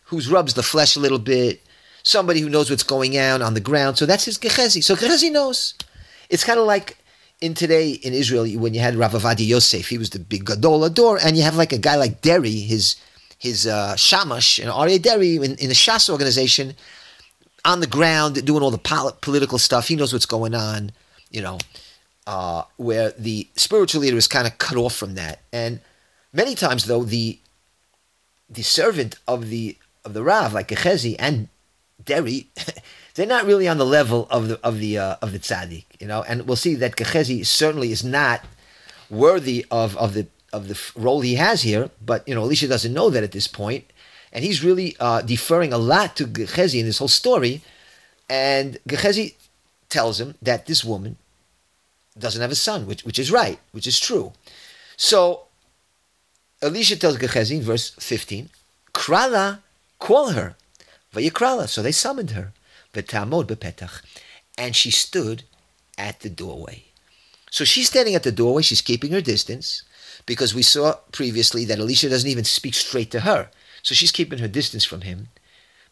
who 0.05 0.19
rubs 0.21 0.53
the 0.53 0.63
flesh 0.63 0.95
a 0.95 0.99
little 0.99 1.19
bit, 1.19 1.61
somebody 2.03 2.39
who 2.39 2.49
knows 2.49 2.69
what's 2.69 2.83
going 2.83 3.17
on 3.17 3.41
on 3.41 3.53
the 3.53 3.59
ground. 3.59 3.97
So 3.97 4.05
that's 4.05 4.25
his 4.25 4.37
Gehazi. 4.37 4.81
So 4.81 4.95
Gehazi 4.95 5.29
knows. 5.29 5.75
It's 6.29 6.43
kind 6.43 6.59
of 6.59 6.65
like 6.65 6.97
in 7.41 7.53
today 7.53 7.91
in 7.91 8.13
Israel 8.13 8.47
when 8.59 8.73
you 8.73 8.79
had 8.79 8.95
Rav 8.95 9.13
Ovadia 9.13 9.45
Yosef, 9.45 9.89
he 9.89 9.97
was 9.97 10.09
the 10.09 10.19
big 10.19 10.45
Gadol 10.45 10.85
Ador, 10.85 11.19
and 11.21 11.37
you 11.37 11.43
have 11.43 11.55
like 11.55 11.73
a 11.73 11.77
guy 11.77 11.95
like 11.95 12.21
Deri, 12.21 12.51
his 12.51 12.95
his 13.37 13.67
uh, 13.67 13.95
Shamash, 13.95 14.59
and 14.59 14.69
Aryeh 14.69 15.01
Deri 15.01 15.35
in, 15.35 15.43
in 15.43 15.67
the 15.67 15.75
Shas 15.75 16.09
organization 16.09 16.73
on 17.63 17.79
the 17.79 17.87
ground 17.87 18.43
doing 18.45 18.63
all 18.63 18.71
the 18.71 18.77
pol- 18.77 19.17
political 19.21 19.57
stuff. 19.57 19.87
He 19.87 19.95
knows 19.95 20.13
what's 20.13 20.25
going 20.25 20.55
on, 20.55 20.91
you 21.29 21.41
know, 21.41 21.57
uh, 22.27 22.63
where 22.77 23.11
the 23.11 23.47
spiritual 23.55 24.01
leader 24.01 24.17
is 24.17 24.27
kind 24.27 24.47
of 24.47 24.57
cut 24.57 24.77
off 24.77 24.95
from 24.95 25.15
that. 25.15 25.41
And 25.51 25.81
many 26.35 26.55
times, 26.55 26.85
though, 26.85 27.03
the 27.03 27.39
the 28.49 28.61
servant 28.61 29.17
of 29.27 29.49
the 29.49 29.77
of 30.03 30.13
the 30.13 30.23
Rav, 30.23 30.53
like 30.53 30.67
Gehazi 30.67 31.17
and 31.17 31.47
Deri, 32.03 32.49
they're 33.15 33.25
not 33.25 33.45
really 33.45 33.67
on 33.67 33.77
the 33.77 33.85
level 33.85 34.27
of 34.29 34.47
the 34.49 34.59
of 34.63 34.79
the 34.79 34.97
uh, 34.97 35.15
of 35.21 35.31
the 35.31 35.39
tzaddik, 35.39 35.85
you 35.99 36.07
know. 36.07 36.23
And 36.23 36.47
we'll 36.47 36.55
see 36.57 36.75
that 36.75 36.95
Gehazi 36.95 37.43
certainly 37.43 37.91
is 37.91 38.03
not 38.03 38.45
worthy 39.09 39.65
of 39.71 39.97
of 39.97 40.13
the 40.13 40.27
of 40.53 40.67
the 40.67 40.79
role 40.95 41.21
he 41.21 41.35
has 41.35 41.63
here. 41.63 41.89
But 42.05 42.27
you 42.27 42.35
know, 42.35 42.41
Elisha 42.41 42.67
doesn't 42.67 42.93
know 42.93 43.09
that 43.09 43.23
at 43.23 43.31
this 43.31 43.47
point, 43.47 43.85
and 44.31 44.43
he's 44.43 44.63
really 44.63 44.95
uh, 44.99 45.21
deferring 45.21 45.73
a 45.73 45.77
lot 45.77 46.15
to 46.17 46.25
Gehazi 46.25 46.79
in 46.79 46.85
this 46.85 46.99
whole 46.99 47.07
story. 47.07 47.61
And 48.29 48.79
Gehazi 48.87 49.35
tells 49.89 50.19
him 50.19 50.35
that 50.41 50.65
this 50.65 50.83
woman 50.83 51.17
doesn't 52.17 52.41
have 52.41 52.51
a 52.51 52.55
son, 52.55 52.87
which, 52.87 53.03
which 53.03 53.19
is 53.19 53.31
right, 53.31 53.59
which 53.71 53.85
is 53.85 53.99
true. 53.99 54.33
So 54.97 55.44
Elisha 56.65 56.95
tells 56.95 57.17
Gehazi 57.17 57.57
in 57.57 57.61
verse 57.61 57.91
15, 57.91 58.49
Krala, 58.93 59.59
call 59.99 60.31
her. 60.31 60.55
Vayikrala. 61.13 61.67
So 61.67 61.81
they 61.81 61.91
summoned 61.91 62.31
her. 62.31 62.53
Betamod 62.93 63.45
bepetach. 63.45 64.01
And 64.57 64.75
she 64.75 64.91
stood 64.91 65.43
at 65.97 66.21
the 66.21 66.29
doorway. 66.29 66.85
So 67.51 67.63
she's 67.63 67.87
standing 67.87 68.15
at 68.15 68.23
the 68.23 68.31
doorway, 68.31 68.63
she's 68.63 68.81
keeping 68.81 69.11
her 69.11 69.21
distance, 69.21 69.83
because 70.25 70.53
we 70.53 70.61
saw 70.61 70.95
previously 71.11 71.63
that 71.65 71.79
Elisha 71.79 72.09
doesn't 72.09 72.29
even 72.29 72.43
speak 72.43 72.73
straight 72.73 73.11
to 73.11 73.21
her. 73.21 73.49
So 73.81 73.95
she's 73.95 74.11
keeping 74.11 74.39
her 74.39 74.47
distance 74.47 74.83
from 74.83 75.01
him. 75.01 75.29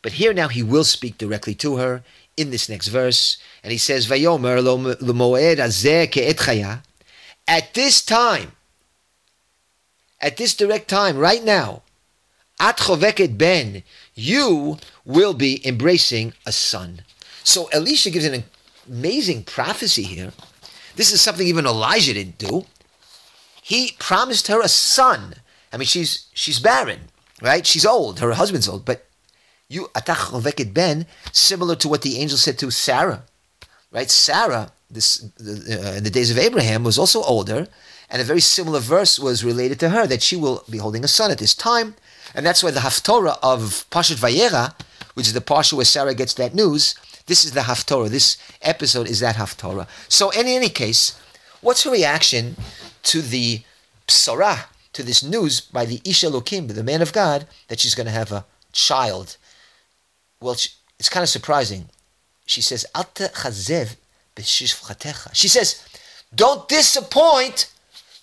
But 0.01 0.13
here 0.13 0.33
now 0.33 0.49
he 0.49 0.63
will 0.63 0.83
speak 0.83 1.17
directly 1.17 1.55
to 1.55 1.77
her 1.77 2.03
in 2.35 2.49
this 2.49 2.67
next 2.67 2.87
verse. 2.87 3.37
And 3.63 3.71
he 3.71 3.77
says, 3.77 4.07
Vayomer 4.07 4.61
lo 4.61 4.77
moed 4.77 5.57
azeh 5.57 6.09
ke'et 6.11 6.81
At 7.47 7.73
this 7.73 8.03
time, 8.03 8.53
at 10.23 10.37
this 10.37 10.55
direct 10.55 10.87
time, 10.87 11.17
right 11.17 11.43
now, 11.43 11.83
at 12.59 12.77
choveket 12.77 13.37
ben, 13.37 13.83
you 14.15 14.77
will 15.05 15.33
be 15.33 15.61
embracing 15.67 16.33
a 16.45 16.51
son. 16.51 17.01
So 17.43 17.67
Elisha 17.73 18.09
gives 18.09 18.25
an 18.25 18.45
amazing 18.87 19.43
prophecy 19.43 20.03
here. 20.03 20.31
This 20.95 21.11
is 21.11 21.19
something 21.21 21.45
even 21.45 21.65
Elijah 21.65 22.13
didn't 22.13 22.37
do. 22.37 22.65
He 23.61 23.95
promised 23.99 24.47
her 24.47 24.61
a 24.61 24.69
son. 24.69 25.35
I 25.73 25.77
mean, 25.77 25.87
she's 25.87 26.27
she's 26.33 26.59
barren, 26.59 26.99
right? 27.41 27.65
She's 27.67 27.85
old. 27.85 28.19
Her 28.19 28.33
husband's 28.33 28.69
old, 28.69 28.85
but 28.85 29.05
you 29.67 29.89
atach 29.95 30.31
choveket 30.31 30.73
ben, 30.73 31.05
similar 31.31 31.75
to 31.77 31.89
what 31.89 32.01
the 32.01 32.17
angel 32.17 32.37
said 32.37 32.57
to 32.59 32.71
Sarah, 32.71 33.23
right? 33.91 34.09
Sarah, 34.09 34.71
this 34.89 35.23
uh, 35.23 35.95
in 35.97 36.03
the 36.03 36.11
days 36.11 36.31
of 36.31 36.37
Abraham, 36.37 36.83
was 36.83 36.97
also 36.97 37.23
older, 37.23 37.67
and 38.09 38.21
a 38.21 38.25
very 38.25 38.41
similar 38.41 38.79
verse 38.79 39.19
was 39.19 39.43
related 39.43 39.79
to 39.79 39.89
her 39.89 40.07
that 40.07 40.21
she 40.21 40.35
will 40.35 40.63
be 40.69 40.77
holding 40.77 41.03
a 41.03 41.07
son 41.07 41.31
at 41.31 41.39
this 41.39 41.55
time, 41.55 41.95
and 42.35 42.45
that's 42.45 42.63
why 42.63 42.71
the 42.71 42.79
Haftorah 42.81 43.37
of 43.41 43.85
Parshat 43.89 44.17
Vayera, 44.17 44.73
which 45.13 45.27
is 45.27 45.33
the 45.33 45.41
parsha 45.41 45.73
where 45.73 45.85
Sarah 45.85 46.13
gets 46.13 46.33
that 46.35 46.53
news, 46.53 46.95
this 47.25 47.45
is 47.45 47.53
the 47.53 47.61
Haftorah. 47.61 48.09
This 48.09 48.37
episode 48.61 49.07
is 49.07 49.19
that 49.21 49.35
Haftorah. 49.35 49.87
So, 50.09 50.29
in 50.31 50.47
any 50.47 50.69
case, 50.69 51.19
what's 51.61 51.83
her 51.83 51.91
reaction 51.91 52.55
to 53.03 53.21
the 53.21 53.61
psara, 54.07 54.65
to 54.93 55.03
this 55.03 55.23
news 55.23 55.61
by 55.61 55.85
the 55.85 56.01
Isha 56.03 56.27
Lokim, 56.27 56.73
the 56.73 56.83
man 56.83 57.01
of 57.01 57.13
God, 57.13 57.47
that 57.67 57.79
she's 57.79 57.95
going 57.95 58.07
to 58.07 58.11
have 58.11 58.31
a 58.31 58.45
child? 58.73 59.37
Well, 60.41 60.53
it's 60.99 61.09
kind 61.09 61.23
of 61.23 61.29
surprising. 61.29 61.89
She 62.45 62.61
says, 62.61 62.85
She 65.33 65.47
says, 65.47 65.87
don't 66.35 66.67
disappoint 66.67 67.72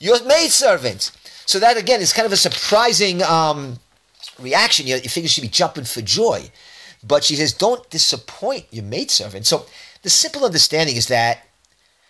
your 0.00 0.23
maidservant. 0.25 1.12
So 1.47 1.61
that 1.61 1.76
again 1.76 2.00
is 2.00 2.12
kind 2.12 2.26
of 2.26 2.33
a 2.33 2.37
surprising 2.37 3.23
um, 3.23 3.78
reaction. 4.40 4.87
You, 4.87 4.97
you 4.97 5.09
figure 5.09 5.28
she'd 5.28 5.42
be 5.42 5.49
jumping 5.49 5.85
for 5.85 6.00
joy. 6.00 6.50
But 7.02 7.25
she 7.25 7.37
says, 7.37 7.52
don't 7.52 7.88
disappoint 7.90 8.66
your 8.71 8.85
maidservant. 8.85 9.47
So 9.47 9.66
the 10.02 10.11
simple 10.11 10.45
understanding 10.45 10.97
is 10.97 11.09
that 11.09 11.47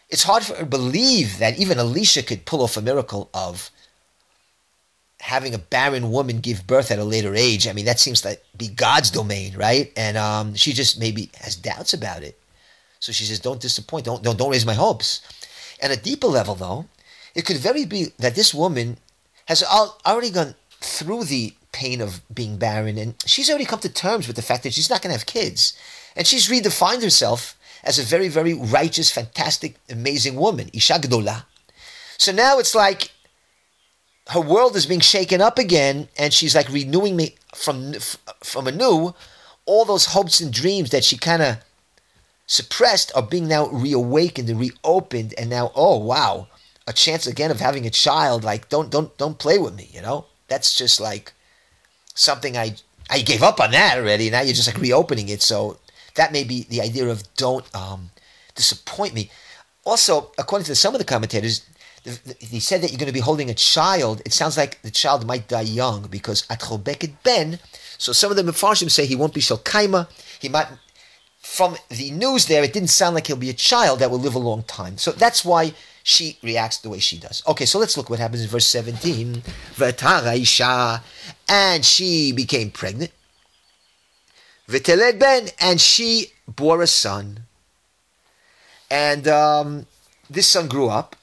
it's 0.09 0.25
hard 0.25 0.43
for 0.43 0.55
her 0.55 0.61
to 0.61 0.67
believe 0.67 1.39
that 1.39 1.59
even 1.59 1.79
Elisha 1.79 2.23
could 2.23 2.45
pull 2.45 2.63
off 2.63 2.77
a 2.77 2.83
miracle 2.83 3.31
of 3.33 3.71
having 5.21 5.55
a 5.55 5.59
barren 5.59 6.11
woman 6.11 6.41
give 6.41 6.67
birth 6.67 6.91
at 6.91 6.99
a 6.99 7.05
later 7.05 7.35
age. 7.35 7.69
I 7.69 7.73
mean, 7.73 7.85
that 7.85 8.01
seems 8.01 8.21
to 8.23 8.39
be 8.57 8.69
God's 8.69 9.11
domain, 9.11 9.55
right? 9.57 9.93
And 9.97 10.17
um, 10.17 10.55
she 10.55 10.73
just 10.73 10.99
maybe 10.99 11.31
has 11.41 11.55
doubts 11.55 11.93
about 11.93 12.23
it. 12.23 12.41
So 12.99 13.13
she 13.13 13.25
says, 13.25 13.39
don't 13.39 13.61
disappoint, 13.61 14.07
don't, 14.07 14.23
don't, 14.23 14.39
don't 14.39 14.51
raise 14.51 14.67
my 14.67 14.75
hopes. 14.75 15.21
At 15.81 15.91
a 15.91 15.97
deeper 15.97 16.27
level, 16.27 16.55
though, 16.55 16.87
it 17.35 17.45
could 17.45 17.59
very 17.59 17.85
be 17.85 18.13
that 18.19 18.35
this 18.35 18.53
woman 18.55 18.99
has 19.47 19.63
already 19.63 20.31
gone 20.31 20.55
through 20.81 21.25
the 21.25 21.55
pain 21.73 22.01
of 22.01 22.21
being 22.33 22.57
barren, 22.57 22.99
and 22.99 23.15
she's 23.27 23.49
already 23.49 23.65
come 23.65 23.81
to 23.81 23.89
terms 23.89 24.27
with 24.27 24.37
the 24.37 24.43
fact 24.43 24.63
that 24.63 24.73
she's 24.73 24.91
not 24.91 25.03
going 25.03 25.13
to 25.13 25.19
have 25.19 25.27
kids. 25.27 25.73
And 26.17 26.27
she's 26.27 26.49
redefined 26.49 27.03
herself 27.03 27.57
as 27.85 27.99
a 27.99 28.03
very, 28.03 28.29
very 28.29 28.55
righteous, 28.55 29.11
fantastic, 29.11 29.77
amazing 29.89 30.37
woman, 30.37 30.71
Isha 30.73 30.95
Gdola. 30.95 31.45
So 32.19 32.33
now 32.33 32.59
it's 32.59 32.75
like 32.75 33.13
her 34.29 34.41
world 34.41 34.77
is 34.77 34.87
being 34.87 35.01
shaken 35.01 35.41
up 35.41 35.59
again, 35.59 36.09
and 36.19 36.33
she's 36.33 36.55
like 36.55 36.69
renewing 36.69 37.17
me 37.17 37.37
from 37.55 37.95
from 38.43 38.67
anew. 38.67 39.15
All 39.67 39.85
those 39.85 40.07
hopes 40.07 40.41
and 40.41 40.53
dreams 40.53 40.91
that 40.91 41.05
she 41.05 41.17
kind 41.17 41.43
of 41.43 41.59
suppressed 42.47 43.13
are 43.15 43.23
being 43.23 43.47
now 43.47 43.69
reawakened 43.69 44.49
and 44.49 44.59
reopened, 44.59 45.35
and 45.39 45.49
now, 45.49 45.71
oh 45.75 45.99
wow, 45.99 46.49
a 46.91 46.93
chance 46.93 47.27
again 47.27 47.51
of 47.51 47.61
having 47.61 47.87
a 47.87 47.91
child. 47.91 48.45
Like, 48.45 48.69
don't 48.69 48.91
don't 48.91 49.17
don't 49.17 49.39
play 49.39 49.59
with 49.59 49.75
me, 49.75 49.89
you 49.93 50.03
know. 50.03 50.27
That's 50.49 50.77
just 50.77 51.01
like 51.01 51.33
something 52.15 52.57
I 52.57 52.75
I 53.09 53.23
gave 53.23 53.43
up 53.43 53.61
on 53.61 53.71
that 53.71 53.99
already. 53.99 54.29
Now 54.29 54.43
you're 54.43 54.55
just 54.61 54.69
like 54.73 54.83
reopening 54.83 55.29
it. 55.29 55.41
So 55.43 55.79
that 56.17 56.33
may 56.33 56.45
be 56.45 56.65
the 56.65 56.81
idea 56.81 57.07
of 57.09 57.23
don't 57.37 57.67
um, 57.75 58.11
disappoint 58.55 59.15
me. 59.15 59.31
Also, 59.85 60.33
according 60.37 60.67
to 60.67 60.75
some 60.75 60.95
of 60.95 60.99
the 60.99 61.05
commentators, 61.05 61.65
he 62.39 62.61
said 62.61 62.81
that 62.81 62.91
you're 62.91 62.99
going 62.99 63.15
to 63.15 63.21
be 63.21 63.21
holding 63.21 63.51
a 63.51 63.55
child. 63.55 64.23
It 64.25 64.33
sounds 64.33 64.57
like 64.57 64.81
the 64.83 64.91
child 64.91 65.27
might 65.27 65.49
die 65.49 65.63
young 65.63 66.09
because 66.09 66.47
at 66.51 66.61
chobeket 66.61 67.15
ben. 67.23 67.59
So 67.99 68.13
some 68.13 68.31
of 68.31 68.37
the 68.37 68.43
Mefarshim 68.43 68.91
say 68.91 69.07
he 69.07 69.17
won't 69.17 69.35
be 69.35 69.41
shalkaima. 69.41 70.09
He 70.41 70.49
might. 70.49 70.69
From 71.43 71.77
the 71.89 72.11
news 72.11 72.47
there, 72.47 72.63
it 72.63 72.73
didn't 72.75 72.91
sound 72.91 73.15
like 73.15 73.27
he'll 73.27 73.37
be 73.37 73.51
a 73.51 73.55
child 73.55 74.01
that 74.01 74.11
will 74.11 74.19
live 74.19 74.35
a 74.35 74.39
long 74.39 74.63
time. 74.65 74.99
So 74.99 75.11
that's 75.11 75.43
why 75.43 75.73
she 76.03 76.39
reacts 76.43 76.79
the 76.79 76.89
way 76.89 76.99
she 76.99 77.19
does. 77.19 77.43
Okay, 77.47 77.67
so 77.67 77.79
let's 77.79 77.97
look 77.97 78.11
what 78.11 78.19
happens 78.19 78.43
in 78.43 78.49
verse 78.49 78.67
17. 78.67 79.43
And 81.49 81.85
she 81.85 82.33
became 82.33 82.71
pregnant. 82.71 83.13
V'teled 84.69 85.19
ben, 85.19 85.49
and 85.59 85.81
she 85.81 86.33
bore 86.47 86.83
a 86.83 86.87
son. 86.87 87.41
And 88.91 89.27
um, 89.29 89.87
this 90.29 90.47
son 90.47 90.69
grew 90.69 90.89
up. 90.89 91.17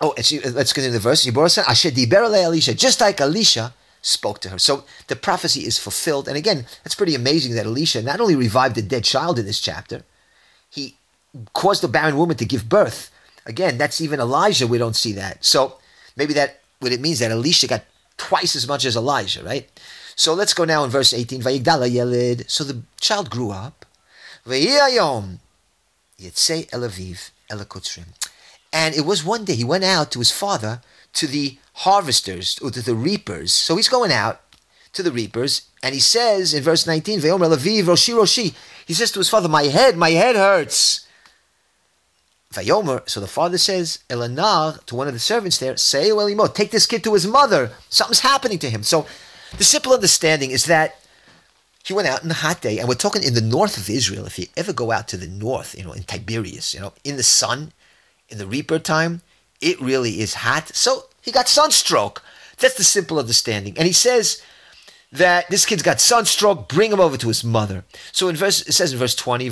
Oh, 0.00 0.12
and 0.16 0.26
she, 0.26 0.40
let's 0.40 0.72
get 0.72 0.84
into 0.84 0.94
the 0.94 1.02
verse. 1.02 1.22
She 1.22 1.30
bore 1.30 1.46
a 1.46 1.50
son. 1.50 1.64
Asher 1.68 1.90
diber 1.90 2.24
Elisha, 2.24 2.74
just 2.74 3.00
like 3.00 3.20
Elisha 3.20 3.72
spoke 4.00 4.40
to 4.40 4.48
her. 4.50 4.58
So 4.58 4.84
the 5.06 5.16
prophecy 5.16 5.60
is 5.60 5.78
fulfilled. 5.78 6.28
And 6.28 6.36
again, 6.36 6.66
it's 6.84 6.94
pretty 6.94 7.14
amazing 7.14 7.54
that 7.54 7.66
Elisha 7.66 8.02
not 8.02 8.20
only 8.20 8.34
revived 8.34 8.76
a 8.76 8.82
dead 8.82 9.04
child 9.04 9.38
in 9.38 9.46
this 9.46 9.60
chapter, 9.60 10.02
he 10.68 10.96
caused 11.52 11.84
a 11.84 11.88
barren 11.88 12.16
woman 12.16 12.36
to 12.36 12.44
give 12.44 12.68
birth. 12.68 13.10
Again, 13.46 13.78
that's 13.78 14.00
even 14.00 14.20
Elijah. 14.20 14.66
We 14.66 14.78
don't 14.78 14.96
see 14.96 15.12
that. 15.12 15.44
So 15.44 15.78
maybe 16.16 16.34
that 16.34 16.60
what 16.80 16.92
it 16.92 17.00
means 17.00 17.18
that 17.20 17.30
Elisha 17.30 17.66
got 17.66 17.84
twice 18.16 18.54
as 18.54 18.68
much 18.68 18.84
as 18.84 18.96
Elijah, 18.96 19.42
right? 19.42 19.68
So 20.14 20.34
let's 20.34 20.54
go 20.54 20.64
now 20.64 20.84
in 20.84 20.90
verse 20.90 21.12
18. 21.12 21.42
Vayigdala 21.42 21.90
yelid. 21.90 22.48
So 22.50 22.64
the 22.64 22.82
child 23.00 23.30
grew 23.30 23.50
up. 23.50 23.86
And 28.74 28.94
it 28.94 29.04
was 29.04 29.24
one 29.24 29.44
day 29.44 29.54
he 29.54 29.64
went 29.64 29.84
out 29.84 30.10
to 30.12 30.18
his 30.18 30.30
father 30.30 30.80
to 31.14 31.26
the 31.26 31.58
harvesters 31.74 32.58
or 32.60 32.70
to 32.70 32.82
the 32.82 32.94
reapers. 32.94 33.52
So 33.52 33.76
he's 33.76 33.88
going 33.88 34.12
out 34.12 34.40
to 34.92 35.02
the 35.02 35.12
reapers, 35.12 35.68
and 35.82 35.94
he 35.94 36.00
says 36.00 36.52
in 36.52 36.62
verse 36.62 36.86
19, 36.86 37.20
Ve'omer 37.20 37.48
elaviv 37.48 37.84
roshi 37.84 38.14
roshi. 38.14 38.54
He 38.86 38.94
says 38.94 39.10
to 39.12 39.20
his 39.20 39.28
father, 39.28 39.48
My 39.48 39.64
head, 39.64 39.96
my 39.96 40.10
head 40.10 40.36
hurts. 40.36 41.06
Vayomer, 42.52 43.08
so 43.08 43.20
the 43.20 43.26
father 43.26 43.58
says, 43.58 44.00
Elanar, 44.08 44.84
to 44.86 44.94
one 44.94 45.08
of 45.08 45.14
the 45.14 45.20
servants 45.20 45.58
there, 45.58 45.76
say 45.76 46.10
Elimo, 46.10 46.52
take 46.52 46.70
this 46.70 46.86
kid 46.86 47.02
to 47.04 47.14
his 47.14 47.26
mother. 47.26 47.72
Something's 47.88 48.20
happening 48.20 48.58
to 48.60 48.70
him. 48.70 48.82
So 48.82 49.06
the 49.56 49.64
simple 49.64 49.92
understanding 49.92 50.50
is 50.50 50.66
that 50.66 50.96
he 51.84 51.94
went 51.94 52.08
out 52.08 52.22
in 52.22 52.28
the 52.28 52.34
hot 52.34 52.60
day, 52.60 52.78
and 52.78 52.88
we're 52.88 52.94
talking 52.94 53.24
in 53.24 53.34
the 53.34 53.40
north 53.40 53.76
of 53.76 53.90
Israel. 53.90 54.26
If 54.26 54.38
you 54.38 54.46
ever 54.56 54.72
go 54.72 54.92
out 54.92 55.08
to 55.08 55.16
the 55.16 55.26
north, 55.26 55.76
you 55.76 55.84
know, 55.84 55.92
in 55.92 56.04
Tiberias, 56.04 56.74
you 56.74 56.80
know, 56.80 56.92
in 57.02 57.16
the 57.16 57.22
sun, 57.22 57.72
in 58.28 58.38
the 58.38 58.46
reaper 58.46 58.78
time, 58.78 59.22
it 59.60 59.80
really 59.80 60.20
is 60.20 60.34
hot. 60.34 60.68
So 60.74 61.06
he 61.20 61.32
got 61.32 61.48
sunstroke. 61.48 62.22
That's 62.58 62.76
the 62.76 62.84
simple 62.84 63.18
understanding. 63.18 63.76
And 63.76 63.86
he 63.86 63.92
says, 63.92 64.42
that 65.12 65.48
this 65.50 65.66
kid's 65.66 65.82
got 65.82 66.00
sunstroke, 66.00 66.68
bring 66.68 66.90
him 66.90 67.00
over 67.00 67.18
to 67.18 67.28
his 67.28 67.44
mother. 67.44 67.84
So 68.12 68.28
in 68.28 68.36
verse 68.36 68.62
it 68.62 68.72
says 68.72 68.92
in 68.92 68.98
verse 68.98 69.14
20, 69.14 69.50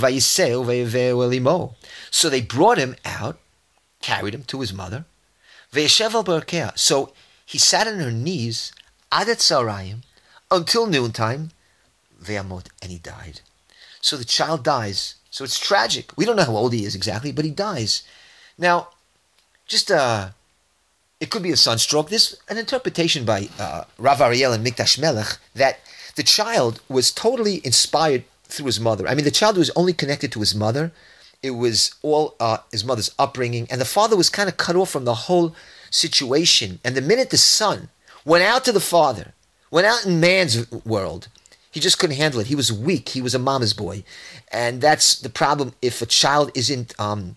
So 2.11 2.29
they 2.29 2.41
brought 2.41 2.79
him 2.79 2.97
out, 3.05 3.39
carried 4.01 4.35
him 4.35 4.45
to 4.45 4.61
his 4.61 4.73
mother. 4.73 5.05
So 6.75 7.13
he 7.45 7.59
sat 7.59 7.87
on 7.87 7.99
her 7.99 8.11
knees 8.11 8.73
sarayim 9.13 10.03
until 10.51 10.87
noontime, 10.87 11.51
ve'amot, 12.23 12.67
and 12.83 12.91
he 12.91 12.99
died. 12.99 13.43
So 14.01 14.17
the 14.17 14.25
child 14.25 14.65
dies. 14.65 15.17
So 15.31 15.45
it's 15.45 15.61
tragic. 15.61 16.17
We 16.17 16.25
don't 16.25 16.37
know 16.37 16.45
how 16.45 16.57
old 16.57 16.73
he 16.73 16.85
is 16.85 16.95
exactly, 16.95 17.33
but 17.33 17.45
he 17.45 17.51
dies. 17.51 18.03
Now, 18.59 18.89
just 19.67 19.91
uh, 19.91 20.31
it 21.21 21.31
could 21.31 21.43
be 21.43 21.53
a 21.53 21.57
sunstroke. 21.57 22.09
There's 22.09 22.37
an 22.49 22.59
interpretation 22.59 23.25
by 23.25 23.49
uh, 23.59 23.85
Rav 23.99 24.21
Ariel 24.21 24.53
and 24.53 24.67
Mikdash 24.67 24.99
Melech 24.99 25.39
that 25.55 25.81
the 26.17 26.23
child 26.23 26.81
was 26.89 27.13
totally 27.13 27.61
inspired 27.65 28.25
through 28.45 28.67
his 28.67 28.81
mother. 28.81 29.07
I 29.07 29.15
mean, 29.15 29.25
the 29.25 29.31
child 29.31 29.57
was 29.57 29.71
only 29.77 29.93
connected 29.93 30.33
to 30.33 30.41
his 30.41 30.55
mother. 30.55 30.93
It 31.43 31.53
was 31.53 31.95
all 32.03 32.35
uh, 32.41 32.59
his 32.73 32.85
mother's 32.85 33.15
upbringing, 33.19 33.67
and 33.71 33.81
the 33.81 33.85
father 33.85 34.17
was 34.17 34.29
kind 34.29 34.49
of 34.49 34.57
cut 34.57 34.77
off 34.77 34.91
from 34.91 35.05
the 35.05 35.15
whole 35.15 35.55
situation. 35.91 36.81
And 36.85 36.97
the 36.97 37.01
minute 37.03 37.31
the 37.31 37.39
son 37.39 37.91
went 38.25 38.45
out 38.45 38.65
to 38.65 38.73
the 38.73 38.81
father, 38.81 39.35
went 39.71 39.87
out 39.87 40.05
in 40.05 40.21
man's 40.21 40.71
world, 40.85 41.29
he 41.71 41.81
just 41.81 41.99
couldn't 41.99 42.17
handle 42.17 42.41
it. 42.41 42.49
He 42.49 42.57
was 42.57 42.73
weak. 42.73 43.11
He 43.11 43.23
was 43.23 43.35
a 43.35 43.39
mama's 43.39 43.75
boy, 43.75 44.03
and 44.51 44.81
that's 44.81 45.19
the 45.19 45.31
problem. 45.31 45.73
If 45.81 46.03
a 46.03 46.07
child 46.07 46.51
isn't 46.55 46.99
um, 46.99 47.37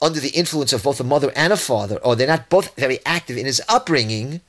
under 0.00 0.20
the 0.20 0.30
influence 0.30 0.72
of 0.72 0.82
both 0.82 1.00
a 1.00 1.04
mother 1.04 1.32
and 1.34 1.52
a 1.52 1.56
father, 1.56 1.96
or 1.96 2.14
they're 2.14 2.26
not 2.26 2.48
both 2.48 2.74
very 2.76 2.98
active 3.04 3.36
in 3.36 3.46
his 3.46 3.60
upbringing, 3.68 4.40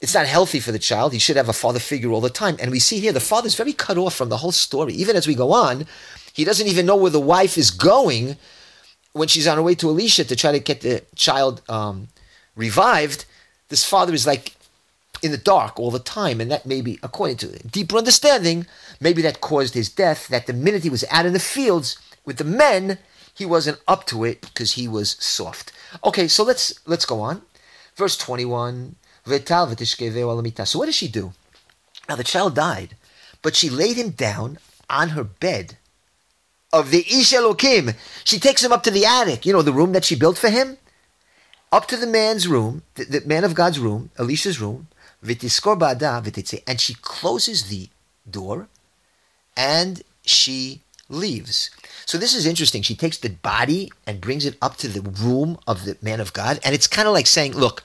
it's 0.00 0.14
not 0.14 0.26
healthy 0.26 0.60
for 0.60 0.72
the 0.72 0.78
child. 0.78 1.12
He 1.12 1.18
should 1.18 1.36
have 1.36 1.48
a 1.48 1.54
father 1.54 1.78
figure 1.78 2.10
all 2.10 2.20
the 2.20 2.28
time. 2.28 2.56
And 2.60 2.70
we 2.70 2.80
see 2.80 3.00
here 3.00 3.12
the 3.12 3.20
father's 3.20 3.54
very 3.54 3.72
cut 3.72 3.96
off 3.96 4.14
from 4.14 4.28
the 4.28 4.38
whole 4.38 4.52
story. 4.52 4.92
Even 4.94 5.16
as 5.16 5.26
we 5.26 5.34
go 5.34 5.52
on, 5.52 5.86
he 6.32 6.44
doesn't 6.44 6.66
even 6.66 6.84
know 6.84 6.96
where 6.96 7.10
the 7.10 7.20
wife 7.20 7.56
is 7.56 7.70
going 7.70 8.36
when 9.12 9.28
she's 9.28 9.46
on 9.46 9.56
her 9.56 9.62
way 9.62 9.74
to 9.76 9.88
Elisha 9.88 10.24
to 10.24 10.36
try 10.36 10.52
to 10.52 10.58
get 10.58 10.82
the 10.82 11.02
child 11.14 11.62
um, 11.68 12.08
revived. 12.54 13.24
This 13.68 13.84
father 13.84 14.12
is 14.12 14.26
like 14.26 14.54
in 15.22 15.30
the 15.30 15.38
dark 15.38 15.80
all 15.80 15.90
the 15.90 15.98
time, 15.98 16.42
and 16.42 16.50
that 16.50 16.66
maybe, 16.66 16.98
according 17.02 17.38
to 17.38 17.58
deeper 17.66 17.96
understanding, 17.96 18.66
maybe 19.00 19.22
that 19.22 19.40
caused 19.40 19.72
his 19.72 19.88
death. 19.88 20.28
That 20.28 20.46
the 20.46 20.52
minute 20.52 20.82
he 20.82 20.90
was 20.90 21.04
out 21.10 21.24
in 21.24 21.32
the 21.32 21.38
fields 21.38 21.98
with 22.26 22.36
the 22.36 22.44
men, 22.44 22.98
he 23.36 23.44
wasn't 23.44 23.80
up 23.86 24.06
to 24.06 24.24
it 24.24 24.40
because 24.40 24.72
he 24.72 24.88
was 24.88 25.16
soft. 25.20 25.72
Okay, 26.02 26.26
so 26.28 26.42
let's 26.42 26.80
let's 26.86 27.06
go 27.06 27.20
on. 27.20 27.42
Verse 27.94 28.16
twenty-one. 28.16 28.96
So 29.24 30.78
what 30.78 30.86
does 30.86 30.94
she 30.94 31.08
do? 31.08 31.32
Now 32.08 32.14
the 32.16 32.22
child 32.22 32.54
died, 32.54 32.96
but 33.42 33.56
she 33.56 33.68
laid 33.68 33.96
him 33.96 34.10
down 34.10 34.58
on 34.88 35.08
her 35.10 35.24
bed 35.24 35.76
of 36.72 36.90
the 36.92 37.04
Ish. 37.08 37.34
She 38.22 38.38
takes 38.38 38.62
him 38.62 38.72
up 38.72 38.84
to 38.84 38.90
the 38.92 39.04
attic, 39.04 39.44
you 39.44 39.52
know, 39.52 39.62
the 39.62 39.72
room 39.72 39.92
that 39.92 40.04
she 40.04 40.14
built 40.14 40.38
for 40.38 40.48
him, 40.48 40.78
up 41.72 41.88
to 41.88 41.96
the 41.96 42.06
man's 42.06 42.46
room, 42.46 42.82
the, 42.94 43.04
the 43.04 43.20
man 43.26 43.42
of 43.42 43.54
God's 43.54 43.80
room, 43.80 44.10
Elisha's 44.16 44.60
room, 44.60 44.86
and 45.20 46.80
she 46.80 46.94
closes 47.02 47.68
the 47.68 47.88
door 48.30 48.68
and 49.56 50.02
she 50.24 50.82
leaves. 51.08 51.70
So 52.04 52.18
this 52.18 52.34
is 52.34 52.46
interesting. 52.46 52.82
She 52.82 52.94
takes 52.94 53.18
the 53.18 53.30
body 53.30 53.92
and 54.06 54.20
brings 54.20 54.44
it 54.44 54.56
up 54.60 54.76
to 54.78 54.88
the 54.88 55.02
room 55.02 55.58
of 55.66 55.84
the 55.84 55.96
man 56.02 56.20
of 56.20 56.32
God. 56.32 56.58
And 56.64 56.74
it's 56.74 56.86
kind 56.86 57.08
of 57.08 57.14
like 57.14 57.26
saying, 57.26 57.54
look, 57.54 57.82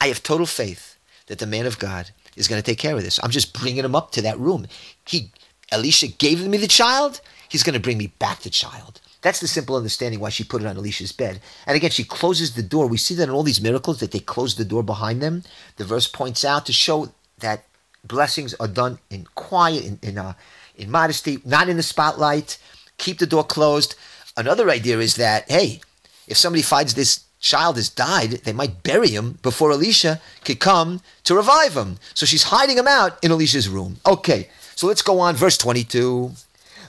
I 0.00 0.08
have 0.08 0.22
total 0.22 0.46
faith 0.46 0.96
that 1.26 1.38
the 1.38 1.46
man 1.46 1.66
of 1.66 1.78
God 1.78 2.10
is 2.36 2.48
going 2.48 2.60
to 2.60 2.66
take 2.66 2.78
care 2.78 2.96
of 2.96 3.02
this. 3.02 3.18
I'm 3.22 3.30
just 3.30 3.58
bringing 3.58 3.84
him 3.84 3.94
up 3.94 4.12
to 4.12 4.22
that 4.22 4.38
room. 4.38 4.66
He, 5.06 5.30
Elisha 5.70 6.08
gave 6.08 6.46
me 6.46 6.58
the 6.58 6.68
child. 6.68 7.20
He's 7.48 7.62
going 7.62 7.74
to 7.74 7.80
bring 7.80 7.98
me 7.98 8.08
back 8.18 8.40
the 8.40 8.50
child. 8.50 9.00
That's 9.20 9.40
the 9.40 9.48
simple 9.48 9.76
understanding 9.76 10.20
why 10.20 10.28
she 10.28 10.44
put 10.44 10.62
it 10.62 10.66
on 10.66 10.76
Elisha's 10.76 11.12
bed. 11.12 11.40
And 11.66 11.76
again, 11.76 11.90
she 11.90 12.04
closes 12.04 12.54
the 12.54 12.62
door. 12.62 12.86
We 12.86 12.98
see 12.98 13.14
that 13.16 13.24
in 13.24 13.30
all 13.30 13.42
these 13.42 13.60
miracles 13.60 13.98
that 14.00 14.12
they 14.12 14.20
close 14.20 14.54
the 14.54 14.64
door 14.64 14.82
behind 14.82 15.20
them. 15.20 15.42
The 15.76 15.84
verse 15.84 16.06
points 16.06 16.44
out 16.44 16.66
to 16.66 16.72
show 16.72 17.12
that 17.38 17.64
blessings 18.04 18.54
are 18.54 18.68
done 18.68 18.98
in 19.10 19.26
quiet, 19.34 19.84
in 19.84 19.98
in, 20.02 20.18
uh, 20.18 20.34
in 20.78 20.90
modesty, 20.90 21.40
not 21.44 21.68
in 21.68 21.76
the 21.76 21.82
spotlight. 21.82 22.58
Keep 22.96 23.18
the 23.18 23.26
door 23.26 23.44
closed. 23.44 23.94
Another 24.36 24.70
idea 24.70 24.98
is 24.98 25.16
that 25.16 25.50
hey, 25.50 25.80
if 26.26 26.36
somebody 26.36 26.62
finds 26.62 26.94
this 26.94 27.24
child 27.40 27.76
has 27.76 27.88
died, 27.88 28.30
they 28.44 28.52
might 28.52 28.82
bury 28.82 29.10
him 29.10 29.38
before 29.42 29.70
Elisha 29.70 30.20
could 30.44 30.58
come 30.58 31.00
to 31.24 31.34
revive 31.34 31.74
him. 31.74 31.98
So 32.14 32.26
she's 32.26 32.44
hiding 32.44 32.78
him 32.78 32.88
out 32.88 33.22
in 33.22 33.30
Elisha's 33.30 33.68
room. 33.68 33.98
Okay, 34.04 34.48
so 34.74 34.86
let's 34.86 35.02
go 35.02 35.20
on. 35.20 35.36
Verse 35.36 35.58
twenty-two. 35.58 36.32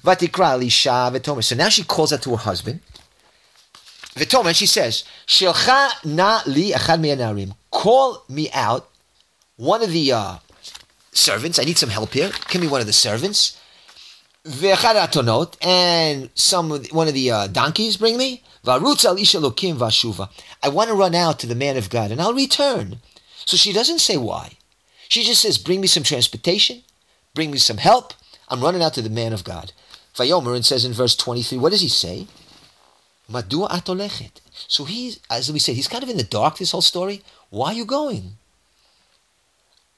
Vatikra 0.03 0.53
Elisha 0.53 1.12
v'tomer. 1.13 1.43
So 1.43 1.55
now 1.55 1.69
she 1.69 1.84
calls 1.84 2.13
out 2.13 2.22
to 2.24 2.31
her 2.31 2.38
husband. 2.38 2.79
V'tomer, 4.15 4.55
she 4.55 4.65
says, 4.65 5.03
Shelcha 5.27 5.89
na 6.05 6.41
li. 6.48 6.74
Call 7.69 8.24
me 8.27 8.50
out, 8.51 8.89
one 9.58 9.84
of 9.84 9.91
the 9.91 10.12
uh, 10.12 10.38
servants. 11.12 11.60
I 11.60 11.63
need 11.63 11.77
some 11.77 11.89
help 11.89 12.13
here. 12.13 12.31
Give 12.50 12.62
me 12.62 12.67
one 12.67 12.81
of 12.81 12.88
the 12.88 12.93
servants. 12.93 13.60
V'echad 14.50 14.96
atonot, 14.96 15.56
and 15.62 16.29
some 16.34 16.72
one 16.91 17.08
of 17.08 17.13
the 17.13 17.29
uh, 17.29 17.48
donkeys 17.48 17.98
bring 17.98 18.18
me. 18.18 18.41
V'arutz 18.65 19.06
alisha 19.06 19.39
lokim 19.39 19.77
v'ashuva. 19.77 20.29
I 20.63 20.70
want 20.70 20.89
to 20.89 20.96
run 20.96 21.13
out 21.13 21.39
to 21.39 21.48
the 21.48 21.56
man 21.56 21.77
of 21.77 21.89
God, 21.89 22.12
and 22.12 22.20
I'll 22.20 22.34
return. 22.34 22.98
So 23.46 23.58
she 23.58 23.72
doesn't 23.72 24.00
say 24.00 24.18
why. 24.18 24.53
She 25.08 25.24
just 25.24 25.41
says, 25.41 25.58
bring 25.58 25.82
me 25.82 25.88
some 25.88 26.03
transportation, 26.03 26.84
bring 27.34 27.50
me 27.51 27.58
some 27.58 27.77
help. 27.77 28.13
I'm 28.48 28.62
running 28.62 28.84
out 28.84 28.94
to 28.94 29.01
the 29.01 29.10
man 29.10 29.34
of 29.34 29.44
God. 29.44 29.72
Vayomer 30.15 30.56
and 30.56 30.65
says 30.65 30.86
in 30.86 30.94
verse 30.94 31.15
23, 31.15 31.58
what 31.58 31.72
does 31.72 31.82
he 31.82 31.89
say? 31.89 32.27
Madua 33.32 33.70
atolechet. 33.70 34.41
So 34.68 34.86
he's, 34.86 35.20
as 35.29 35.51
we 35.51 35.60
said, 35.60 35.75
he's 35.75 35.88
kind 35.88 36.03
of 36.03 36.10
in 36.10 36.18
the 36.18 36.24
dark, 36.24 36.58
this 36.58 36.72
whole 36.72 36.82
story. 36.82 37.24
Why 37.50 37.70
are 37.70 37.74
you 37.74 37.86
going? 37.86 38.38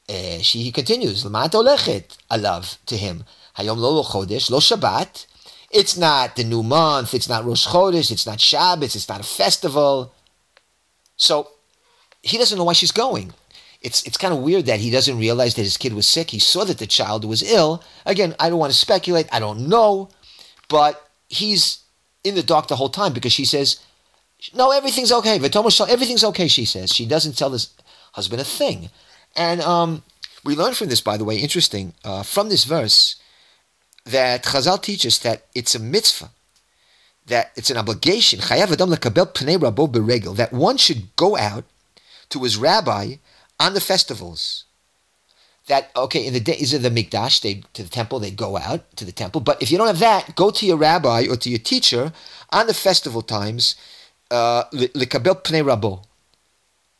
Uh, 0.07 0.39
she, 0.39 0.63
he 0.63 0.71
continues, 0.71 1.23
atolechet, 1.23 2.17
alav, 2.29 2.77
to 2.85 2.97
him. 2.97 3.23
Hayom 3.57 3.77
lo 3.77 4.03
chodesh, 4.03 4.49
lo 4.49 4.59
Shabbat. 4.59 5.27
It's 5.71 5.95
not 5.95 6.35
the 6.35 6.43
new 6.43 6.63
month, 6.63 7.13
it's 7.13 7.29
not 7.29 7.45
Rosh 7.45 7.67
Chodesh, 7.67 8.11
it's 8.11 8.25
not 8.25 8.41
Shabbos, 8.41 8.95
it's 8.95 9.07
not 9.07 9.21
a 9.21 9.23
festival. 9.23 10.13
So 11.15 11.47
he 12.21 12.37
doesn't 12.37 12.57
know 12.57 12.65
why 12.65 12.73
she's 12.73 12.91
going 12.91 13.33
it's 13.81 14.03
it's 14.03 14.17
kind 14.17 14.33
of 14.33 14.39
weird 14.41 14.65
that 14.67 14.79
he 14.79 14.89
doesn't 14.91 15.17
realize 15.17 15.55
that 15.55 15.63
his 15.63 15.77
kid 15.77 15.93
was 15.93 16.07
sick. 16.07 16.29
He 16.29 16.39
saw 16.39 16.63
that 16.65 16.77
the 16.77 16.87
child 16.87 17.25
was 17.25 17.41
ill. 17.41 17.83
Again, 18.05 18.35
I 18.39 18.49
don't 18.49 18.59
want 18.59 18.71
to 18.71 18.77
speculate. 18.77 19.27
I 19.31 19.39
don't 19.39 19.67
know, 19.67 20.09
but 20.69 21.09
he's 21.27 21.79
in 22.23 22.35
the 22.35 22.43
dark 22.43 22.67
the 22.67 22.75
whole 22.75 22.89
time 22.89 23.13
because 23.13 23.33
she 23.33 23.45
says, 23.45 23.79
"No, 24.53 24.71
everything's 24.71 25.11
okay." 25.11 25.39
Everything's 25.39 26.23
okay. 26.23 26.47
She 26.47 26.65
says 26.65 26.93
she 26.93 27.05
doesn't 27.05 27.37
tell 27.37 27.49
his 27.49 27.73
husband 28.13 28.41
a 28.41 28.45
thing, 28.45 28.91
and 29.35 29.61
um, 29.61 30.03
we 30.43 30.55
learn 30.55 30.73
from 30.73 30.89
this, 30.89 31.01
by 31.01 31.17
the 31.17 31.25
way, 31.25 31.37
interesting 31.37 31.93
uh, 32.03 32.21
from 32.21 32.49
this 32.49 32.65
verse 32.65 33.15
that 34.05 34.43
Chazal 34.43 34.81
teaches 34.81 35.19
that 35.19 35.45
it's 35.53 35.75
a 35.75 35.79
mitzvah 35.79 36.31
that 37.27 37.51
it's 37.55 37.69
an 37.69 37.77
obligation, 37.77 38.39
that 38.39 40.49
one 40.51 40.77
should 40.77 41.15
go 41.15 41.37
out 41.37 41.63
to 42.29 42.43
his 42.43 42.57
rabbi 42.57 43.15
on 43.59 43.73
the 43.73 43.81
festivals. 43.81 44.65
That 45.67 45.91
okay 45.95 46.25
in 46.25 46.33
the 46.33 46.39
days 46.39 46.73
of 46.73 46.81
the 46.81 46.89
mikdash 46.89 47.41
they 47.41 47.63
to 47.73 47.83
the 47.83 47.89
temple 47.89 48.19
they 48.19 48.31
go 48.31 48.57
out 48.57 48.95
to 48.97 49.05
the 49.05 49.11
temple. 49.11 49.41
But 49.41 49.61
if 49.61 49.71
you 49.71 49.77
don't 49.77 49.87
have 49.87 49.99
that 49.99 50.35
go 50.35 50.51
to 50.51 50.65
your 50.65 50.75
rabbi 50.75 51.27
or 51.29 51.37
to 51.37 51.49
your 51.49 51.59
teacher 51.59 52.11
on 52.49 52.67
the 52.67 52.73
festival 52.73 53.21
times 53.21 53.75
uh, 54.31 54.63
likabel 54.73 55.41
pnei 55.43 55.63
rabo 55.63 56.03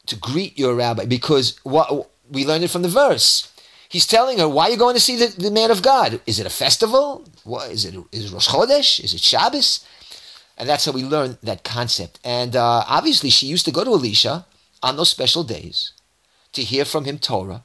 to 0.06 0.16
greet 0.16 0.58
your 0.58 0.76
rabbi. 0.76 1.06
Because 1.06 1.60
what 1.64 2.12
we 2.30 2.46
learned 2.46 2.64
it 2.64 2.70
from 2.70 2.84
the 2.84 2.88
verse 2.88 3.51
he's 3.92 4.08
telling 4.08 4.40
her 4.40 4.50
why 4.50 4.68
are 4.68 4.72
you 4.72 4.78
going 4.78 4.96
to 4.96 5.08
see 5.08 5.18
the, 5.18 5.28
the 5.42 5.52
man 5.52 5.72
of 5.72 5.82
god 5.82 6.20
is 6.26 6.40
it 6.40 6.46
a 6.46 6.56
festival 6.64 7.24
what 7.44 7.70
is 7.70 7.86
it 7.86 7.96
is 8.12 8.32
rosh 8.34 8.50
chodesh 8.50 9.04
is 9.04 9.14
it 9.14 9.22
shabbos 9.22 9.86
and 10.58 10.68
that's 10.70 10.86
how 10.86 10.92
we 10.92 11.04
learn 11.04 11.38
that 11.44 11.64
concept 11.64 12.20
and 12.24 12.56
uh, 12.56 12.84
obviously 12.88 13.30
she 13.30 13.48
used 13.48 13.66
to 13.66 13.72
go 13.72 13.84
to 13.84 13.92
elisha 13.92 14.46
on 14.84 14.96
those 14.98 15.10
special 15.10 15.44
days 15.44 15.92
to 16.54 16.64
hear 16.64 16.86
from 16.86 17.06
him 17.06 17.18
Torah. 17.18 17.64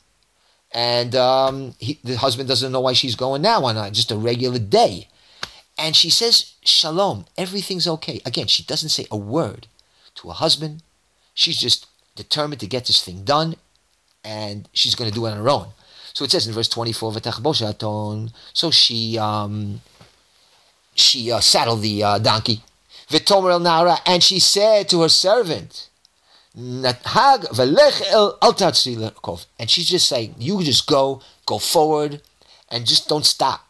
And 0.73 1.15
um, 1.15 1.75
he, 1.79 1.99
the 2.05 2.17
husband 2.17 2.49
doesn't 2.49 2.73
know 2.73 2.81
why 2.81 2.93
she's 2.93 3.15
going 3.15 3.43
now 3.43 3.65
on 3.65 3.93
just 3.93 4.11
a 4.11 4.17
regular 4.17 4.59
day. 4.59 5.09
And 5.79 5.95
she 5.95 6.11
says, 6.11 6.55
Shalom, 6.65 7.27
everything's 7.37 7.87
okay. 7.87 8.21
Again, 8.25 8.47
she 8.47 8.63
doesn't 8.63 8.89
say 8.91 9.07
a 9.11 9.17
word 9.17 9.67
to 10.17 10.29
her 10.29 10.35
husband. 10.35 10.83
She's 11.35 11.59
just 11.59 11.87
determined 12.15 12.61
to 12.61 12.67
get 12.67 12.87
this 12.87 13.03
thing 13.05 13.25
done, 13.25 13.57
and 14.25 14.69
she's 14.73 14.95
going 14.95 15.11
to 15.11 15.15
do 15.15 15.27
it 15.27 15.31
on 15.31 15.37
her 15.37 15.49
own. 15.51 15.69
So 16.17 16.25
it 16.25 16.31
says 16.31 16.47
in 16.47 16.55
verse 16.55 16.69
24, 16.69 17.13
so 18.55 18.71
she 18.71 19.19
um, 19.19 19.83
she 20.95 21.31
uh, 21.31 21.41
saddled 21.41 21.83
the 21.83 22.03
uh, 22.03 22.19
donkey. 22.19 22.63
And 24.07 24.23
she 24.23 24.41
said 24.41 24.89
to 24.89 25.03
her 25.03 25.11
servant, 25.11 25.91
and 26.55 26.97
she's 29.69 29.89
just 29.91 30.09
saying, 30.09 30.35
you 30.39 30.63
just 30.63 30.87
go, 30.87 31.21
go 31.45 31.59
forward, 31.59 32.23
and 32.71 32.87
just 32.87 33.11
don't 33.11 33.27
stop. 33.27 33.69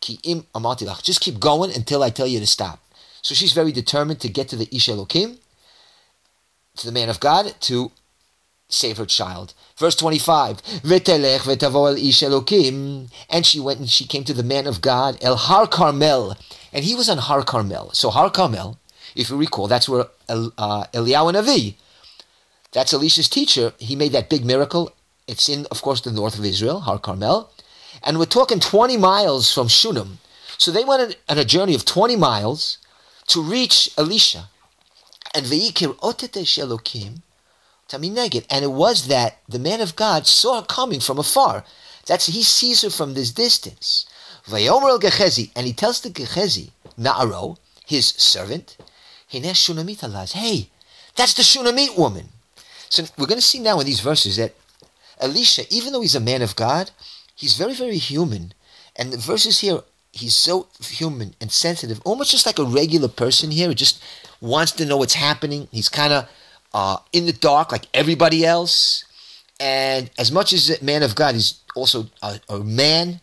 Just 0.00 1.20
keep 1.20 1.40
going 1.40 1.74
until 1.74 2.04
I 2.04 2.10
tell 2.10 2.28
you 2.28 2.38
to 2.38 2.46
stop. 2.46 2.78
So 3.22 3.34
she's 3.34 3.52
very 3.52 3.72
determined 3.72 4.20
to 4.20 4.28
get 4.28 4.48
to 4.50 4.56
the 4.56 4.68
Ish 4.72 4.86
Elokim, 4.88 5.38
to 6.76 6.86
the 6.86 6.92
man 6.92 7.08
of 7.08 7.18
God, 7.18 7.56
to 7.62 7.90
save 8.68 8.98
her 8.98 9.06
child. 9.06 9.54
Verse 9.76 9.96
25, 9.96 10.62
and 13.30 13.46
she 13.46 13.60
went 13.60 13.78
and 13.78 13.90
she 13.90 14.04
came 14.06 14.24
to 14.24 14.34
the 14.34 14.42
man 14.42 14.66
of 14.66 14.80
God, 14.80 15.18
El 15.20 15.36
Har 15.36 15.66
Carmel, 15.66 16.36
and 16.72 16.84
he 16.84 16.94
was 16.94 17.08
on 17.08 17.18
Har 17.18 17.42
Carmel. 17.42 17.90
So 17.92 18.10
Har 18.10 18.30
Carmel, 18.30 18.78
if 19.14 19.30
you 19.30 19.36
recall, 19.36 19.68
that's 19.68 19.88
where 19.88 20.06
uh, 20.28 20.84
Eliyahu 20.92 21.32
Navi 21.32 21.76
that's 22.72 22.92
Elisha's 22.92 23.28
teacher. 23.28 23.72
He 23.78 23.96
made 23.96 24.12
that 24.12 24.28
big 24.28 24.44
miracle. 24.44 24.92
It's 25.26 25.48
in, 25.48 25.66
of 25.70 25.82
course, 25.82 26.00
the 26.00 26.12
north 26.12 26.38
of 26.38 26.44
Israel, 26.44 26.80
Har 26.80 26.98
Carmel. 26.98 27.50
And 28.02 28.18
we're 28.18 28.26
talking 28.26 28.60
20 28.60 28.96
miles 28.96 29.52
from 29.52 29.68
Shunem. 29.68 30.18
So 30.58 30.70
they 30.70 30.84
went 30.84 31.16
on 31.28 31.38
a 31.38 31.44
journey 31.44 31.74
of 31.74 31.84
20 31.84 32.16
miles 32.16 32.78
to 33.28 33.42
reach 33.42 33.90
Elisha. 33.96 34.48
And 35.34 35.46
Ve'ikir 35.46 35.94
otete 35.96 36.44
shelokim 36.44 37.22
tamineged. 37.88 38.46
And 38.50 38.64
it 38.64 38.72
was 38.72 39.08
that 39.08 39.38
the 39.48 39.58
man 39.58 39.80
of 39.80 39.96
God 39.96 40.26
saw 40.26 40.60
her 40.60 40.66
coming 40.66 41.00
from 41.00 41.18
afar. 41.18 41.64
That's 42.06 42.26
he 42.26 42.42
sees 42.42 42.82
her 42.82 42.90
from 42.90 43.14
this 43.14 43.30
distance. 43.30 44.06
Vayomer 44.46 44.88
el 44.88 45.00
Gechezi, 45.00 45.50
and 45.54 45.66
he 45.66 45.72
tells 45.72 46.00
the 46.00 46.10
Gechezi, 46.10 46.70
Naaro, 46.98 47.58
his 47.84 48.08
servant, 48.08 48.76
Hey, 49.30 49.50
that's 51.16 51.34
the 51.34 51.42
Shunamite 51.42 51.98
woman. 51.98 52.28
So 52.88 53.04
we're 53.18 53.26
going 53.26 53.38
to 53.38 53.44
see 53.44 53.58
now 53.58 53.78
in 53.80 53.86
these 53.86 54.00
verses 54.00 54.36
that 54.36 54.54
Elisha, 55.20 55.64
even 55.70 55.92
though 55.92 56.00
he's 56.00 56.14
a 56.14 56.20
man 56.20 56.40
of 56.40 56.56
God, 56.56 56.90
he's 57.34 57.56
very, 57.56 57.74
very 57.74 57.98
human. 57.98 58.54
And 58.96 59.12
the 59.12 59.18
verses 59.18 59.60
here, 59.60 59.80
he's 60.12 60.34
so 60.34 60.68
human 60.80 61.34
and 61.40 61.52
sensitive, 61.52 62.00
almost 62.04 62.30
just 62.30 62.46
like 62.46 62.58
a 62.58 62.64
regular 62.64 63.08
person 63.08 63.50
here. 63.50 63.68
He 63.68 63.74
just 63.74 64.02
wants 64.40 64.72
to 64.72 64.86
know 64.86 64.96
what's 64.96 65.14
happening. 65.14 65.68
He's 65.70 65.90
kind 65.90 66.12
of 66.12 66.28
uh, 66.74 66.98
in 67.12 67.26
the 67.26 67.32
dark 67.32 67.72
like 67.72 67.86
everybody 67.94 68.44
else. 68.44 69.04
And 69.60 70.10
as 70.18 70.30
much 70.30 70.52
as 70.52 70.70
a 70.70 70.84
man 70.84 71.02
of 71.02 71.14
God, 71.14 71.34
he's 71.34 71.60
also 71.74 72.06
a, 72.22 72.40
a 72.48 72.58
man 72.60 73.20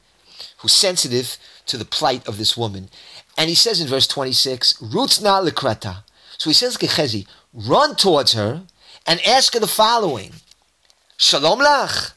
who's 0.58 0.74
sensitive 0.74 1.38
to 1.68 1.78
the 1.78 1.86
plight 1.86 2.28
of 2.28 2.38
this 2.38 2.58
woman. 2.58 2.90
And 3.38 3.50
he 3.50 3.56
says 3.56 3.82
in 3.82 3.88
verse 3.88 4.08
26, 4.08 4.82
Roots 4.82 5.22
na 5.22 5.42
likrata. 5.42 6.04
So 6.38 6.50
he 6.50 6.54
says, 6.54 6.78
Gechezi, 6.78 7.28
run 7.54 7.96
towards 7.96 8.34
her 8.34 8.64
and 9.08 9.22
ask 9.26 9.54
her 9.54 9.60
the 9.60 9.68
following. 9.68 10.32
Shalom 11.18 11.60
lach. 11.60 12.14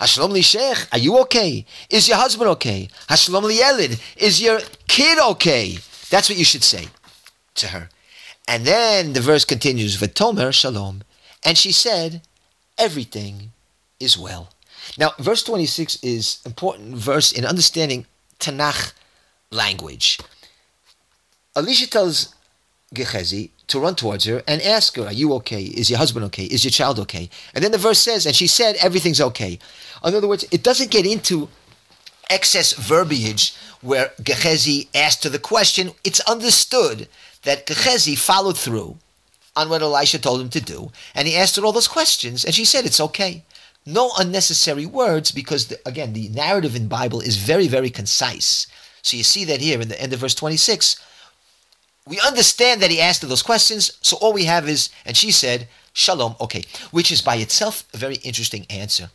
Hashalom 0.00 0.32
lishech. 0.32 0.88
Are 0.92 0.98
you 0.98 1.18
okay? 1.20 1.64
Is 1.88 2.08
your 2.08 2.16
husband 2.16 2.50
okay? 2.50 2.88
Hashalom 3.08 3.50
liyelid. 3.50 4.00
Is 4.16 4.42
your 4.42 4.60
kid 4.88 5.18
okay? 5.30 5.78
That's 6.10 6.28
what 6.28 6.38
you 6.38 6.44
should 6.44 6.64
say 6.64 6.88
to 7.56 7.68
her. 7.68 7.88
And 8.46 8.64
then 8.64 9.14
the 9.14 9.20
verse 9.20 9.44
continues, 9.44 9.96
V'tomer 9.96 10.52
shalom. 10.52 11.02
And 11.44 11.56
she 11.56 11.72
said, 11.72 12.22
everything 12.78 13.52
is 14.00 14.18
well. 14.18 14.50
Now, 14.98 15.12
verse 15.18 15.42
26 15.42 16.02
is 16.02 16.40
important 16.44 16.96
verse 16.96 17.32
in 17.32 17.44
understanding 17.44 18.06
Tanakh 18.38 18.92
language. 19.50 20.18
Elisha 21.56 21.88
tells 21.88 22.34
Gehazi 22.92 23.50
to 23.68 23.80
run 23.80 23.94
towards 23.94 24.24
her 24.24 24.42
and 24.46 24.60
ask 24.62 24.96
her, 24.96 25.06
Are 25.06 25.12
you 25.12 25.32
okay? 25.34 25.62
Is 25.62 25.88
your 25.88 25.98
husband 25.98 26.24
okay? 26.26 26.44
Is 26.44 26.64
your 26.64 26.70
child 26.70 26.98
okay? 27.00 27.30
And 27.54 27.64
then 27.64 27.72
the 27.72 27.78
verse 27.78 27.98
says, 27.98 28.26
And 28.26 28.34
she 28.34 28.46
said, 28.46 28.76
Everything's 28.76 29.20
okay. 29.20 29.58
In 30.04 30.14
other 30.14 30.28
words, 30.28 30.44
it 30.50 30.62
doesn't 30.62 30.90
get 30.90 31.06
into 31.06 31.48
excess 32.28 32.72
verbiage 32.72 33.54
where 33.80 34.12
Gehazi 34.22 34.88
asked 34.94 35.24
her 35.24 35.30
the 35.30 35.38
question. 35.38 35.92
It's 36.04 36.20
understood 36.20 37.08
that 37.44 37.66
Gehazi 37.66 38.14
followed 38.14 38.58
through 38.58 38.98
on 39.56 39.68
what 39.68 39.82
Elisha 39.82 40.18
told 40.18 40.40
him 40.40 40.50
to 40.50 40.60
do, 40.60 40.90
and 41.14 41.28
he 41.28 41.36
asked 41.36 41.56
her 41.56 41.64
all 41.64 41.72
those 41.72 41.88
questions, 41.88 42.44
and 42.44 42.54
she 42.54 42.64
said, 42.64 42.84
It's 42.84 43.00
okay. 43.00 43.44
No 43.86 44.10
unnecessary 44.18 44.86
words, 44.86 45.30
because, 45.30 45.66
the, 45.66 45.78
again, 45.86 46.14
the 46.14 46.28
narrative 46.30 46.74
in 46.74 46.88
Bible 46.88 47.20
is 47.20 47.36
very, 47.36 47.68
very 47.68 47.90
concise. 47.90 48.66
So 49.02 49.16
you 49.16 49.22
see 49.22 49.44
that 49.44 49.60
here 49.60 49.80
in 49.80 49.88
the 49.88 50.00
end 50.00 50.14
of 50.14 50.20
verse 50.20 50.34
26 50.34 50.98
we 52.06 52.20
understand 52.20 52.82
that 52.82 52.90
he 52.90 53.00
asked 53.00 53.22
her 53.22 53.28
those 53.28 53.42
questions, 53.42 53.98
so 54.02 54.16
all 54.18 54.32
we 54.32 54.44
have 54.44 54.68
is, 54.68 54.90
and 55.06 55.16
she 55.16 55.30
said, 55.30 55.68
Shalom, 55.92 56.34
okay, 56.40 56.64
which 56.90 57.12
is 57.12 57.22
by 57.22 57.36
itself 57.36 57.84
a 57.94 57.96
very 57.96 58.16
interesting 58.16 58.66
answer. 58.68 59.10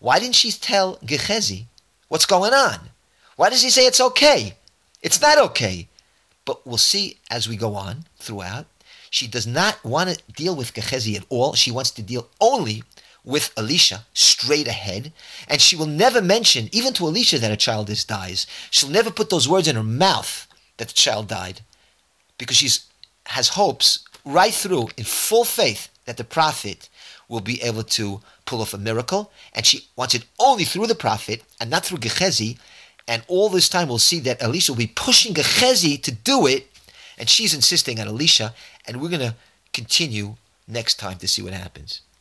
Why 0.00 0.18
didn't 0.18 0.34
she 0.34 0.50
tell 0.50 0.98
Gehazi 1.04 1.66
what's 2.08 2.26
going 2.26 2.54
on? 2.54 2.78
Why 3.36 3.50
does 3.50 3.62
he 3.62 3.70
say 3.70 3.86
it's 3.86 4.00
okay? 4.00 4.54
It's 5.02 5.20
not 5.20 5.38
okay. 5.38 5.88
But 6.44 6.66
we'll 6.66 6.78
see 6.78 7.18
as 7.30 7.48
we 7.48 7.56
go 7.56 7.74
on 7.74 8.04
throughout. 8.18 8.66
She 9.10 9.26
does 9.26 9.46
not 9.46 9.84
want 9.84 10.10
to 10.10 10.32
deal 10.32 10.56
with 10.56 10.74
Gehazi 10.74 11.16
at 11.16 11.24
all. 11.28 11.54
She 11.54 11.70
wants 11.70 11.90
to 11.92 12.02
deal 12.02 12.28
only 12.40 12.82
with 13.24 13.52
Elisha 13.56 14.04
straight 14.14 14.66
ahead. 14.66 15.12
And 15.48 15.60
she 15.60 15.76
will 15.76 15.86
never 15.86 16.20
mention, 16.20 16.68
even 16.72 16.92
to 16.94 17.06
Elisha, 17.06 17.38
that 17.38 17.52
a 17.52 17.56
child 17.56 17.90
is 17.90 18.04
dies. 18.04 18.46
She'll 18.70 18.88
never 18.90 19.10
put 19.10 19.30
those 19.30 19.48
words 19.48 19.68
in 19.68 19.76
her 19.76 19.82
mouth 19.82 20.48
that 20.78 20.88
the 20.88 20.94
child 20.94 21.28
died 21.28 21.60
because 22.38 22.56
she 22.56 22.68
has 23.26 23.48
hopes 23.48 24.04
right 24.24 24.52
through 24.54 24.88
in 24.96 25.04
full 25.04 25.44
faith 25.44 25.88
that 26.06 26.16
the 26.16 26.24
prophet 26.24 26.88
will 27.28 27.40
be 27.40 27.62
able 27.62 27.84
to 27.84 28.20
pull 28.44 28.60
off 28.60 28.74
a 28.74 28.78
miracle, 28.78 29.30
and 29.54 29.64
she 29.64 29.86
wants 29.96 30.14
it 30.14 30.24
only 30.38 30.64
through 30.64 30.86
the 30.86 30.94
prophet 30.94 31.42
and 31.60 31.70
not 31.70 31.84
through 31.84 31.98
Gehazi. 31.98 32.58
And 33.08 33.24
all 33.26 33.48
this 33.48 33.68
time, 33.68 33.88
we'll 33.88 33.98
see 33.98 34.20
that 34.20 34.42
Elisha 34.42 34.72
will 34.72 34.78
be 34.78 34.86
pushing 34.86 35.32
Gehazi 35.32 35.96
to 35.98 36.12
do 36.12 36.46
it, 36.46 36.68
and 37.18 37.28
she's 37.28 37.54
insisting 37.54 37.98
on 37.98 38.06
Elisha. 38.06 38.54
And 38.86 39.00
we're 39.00 39.08
going 39.08 39.20
to 39.20 39.34
continue 39.72 40.36
next 40.68 40.96
time 40.96 41.18
to 41.18 41.28
see 41.28 41.42
what 41.42 41.52
happens. 41.52 42.02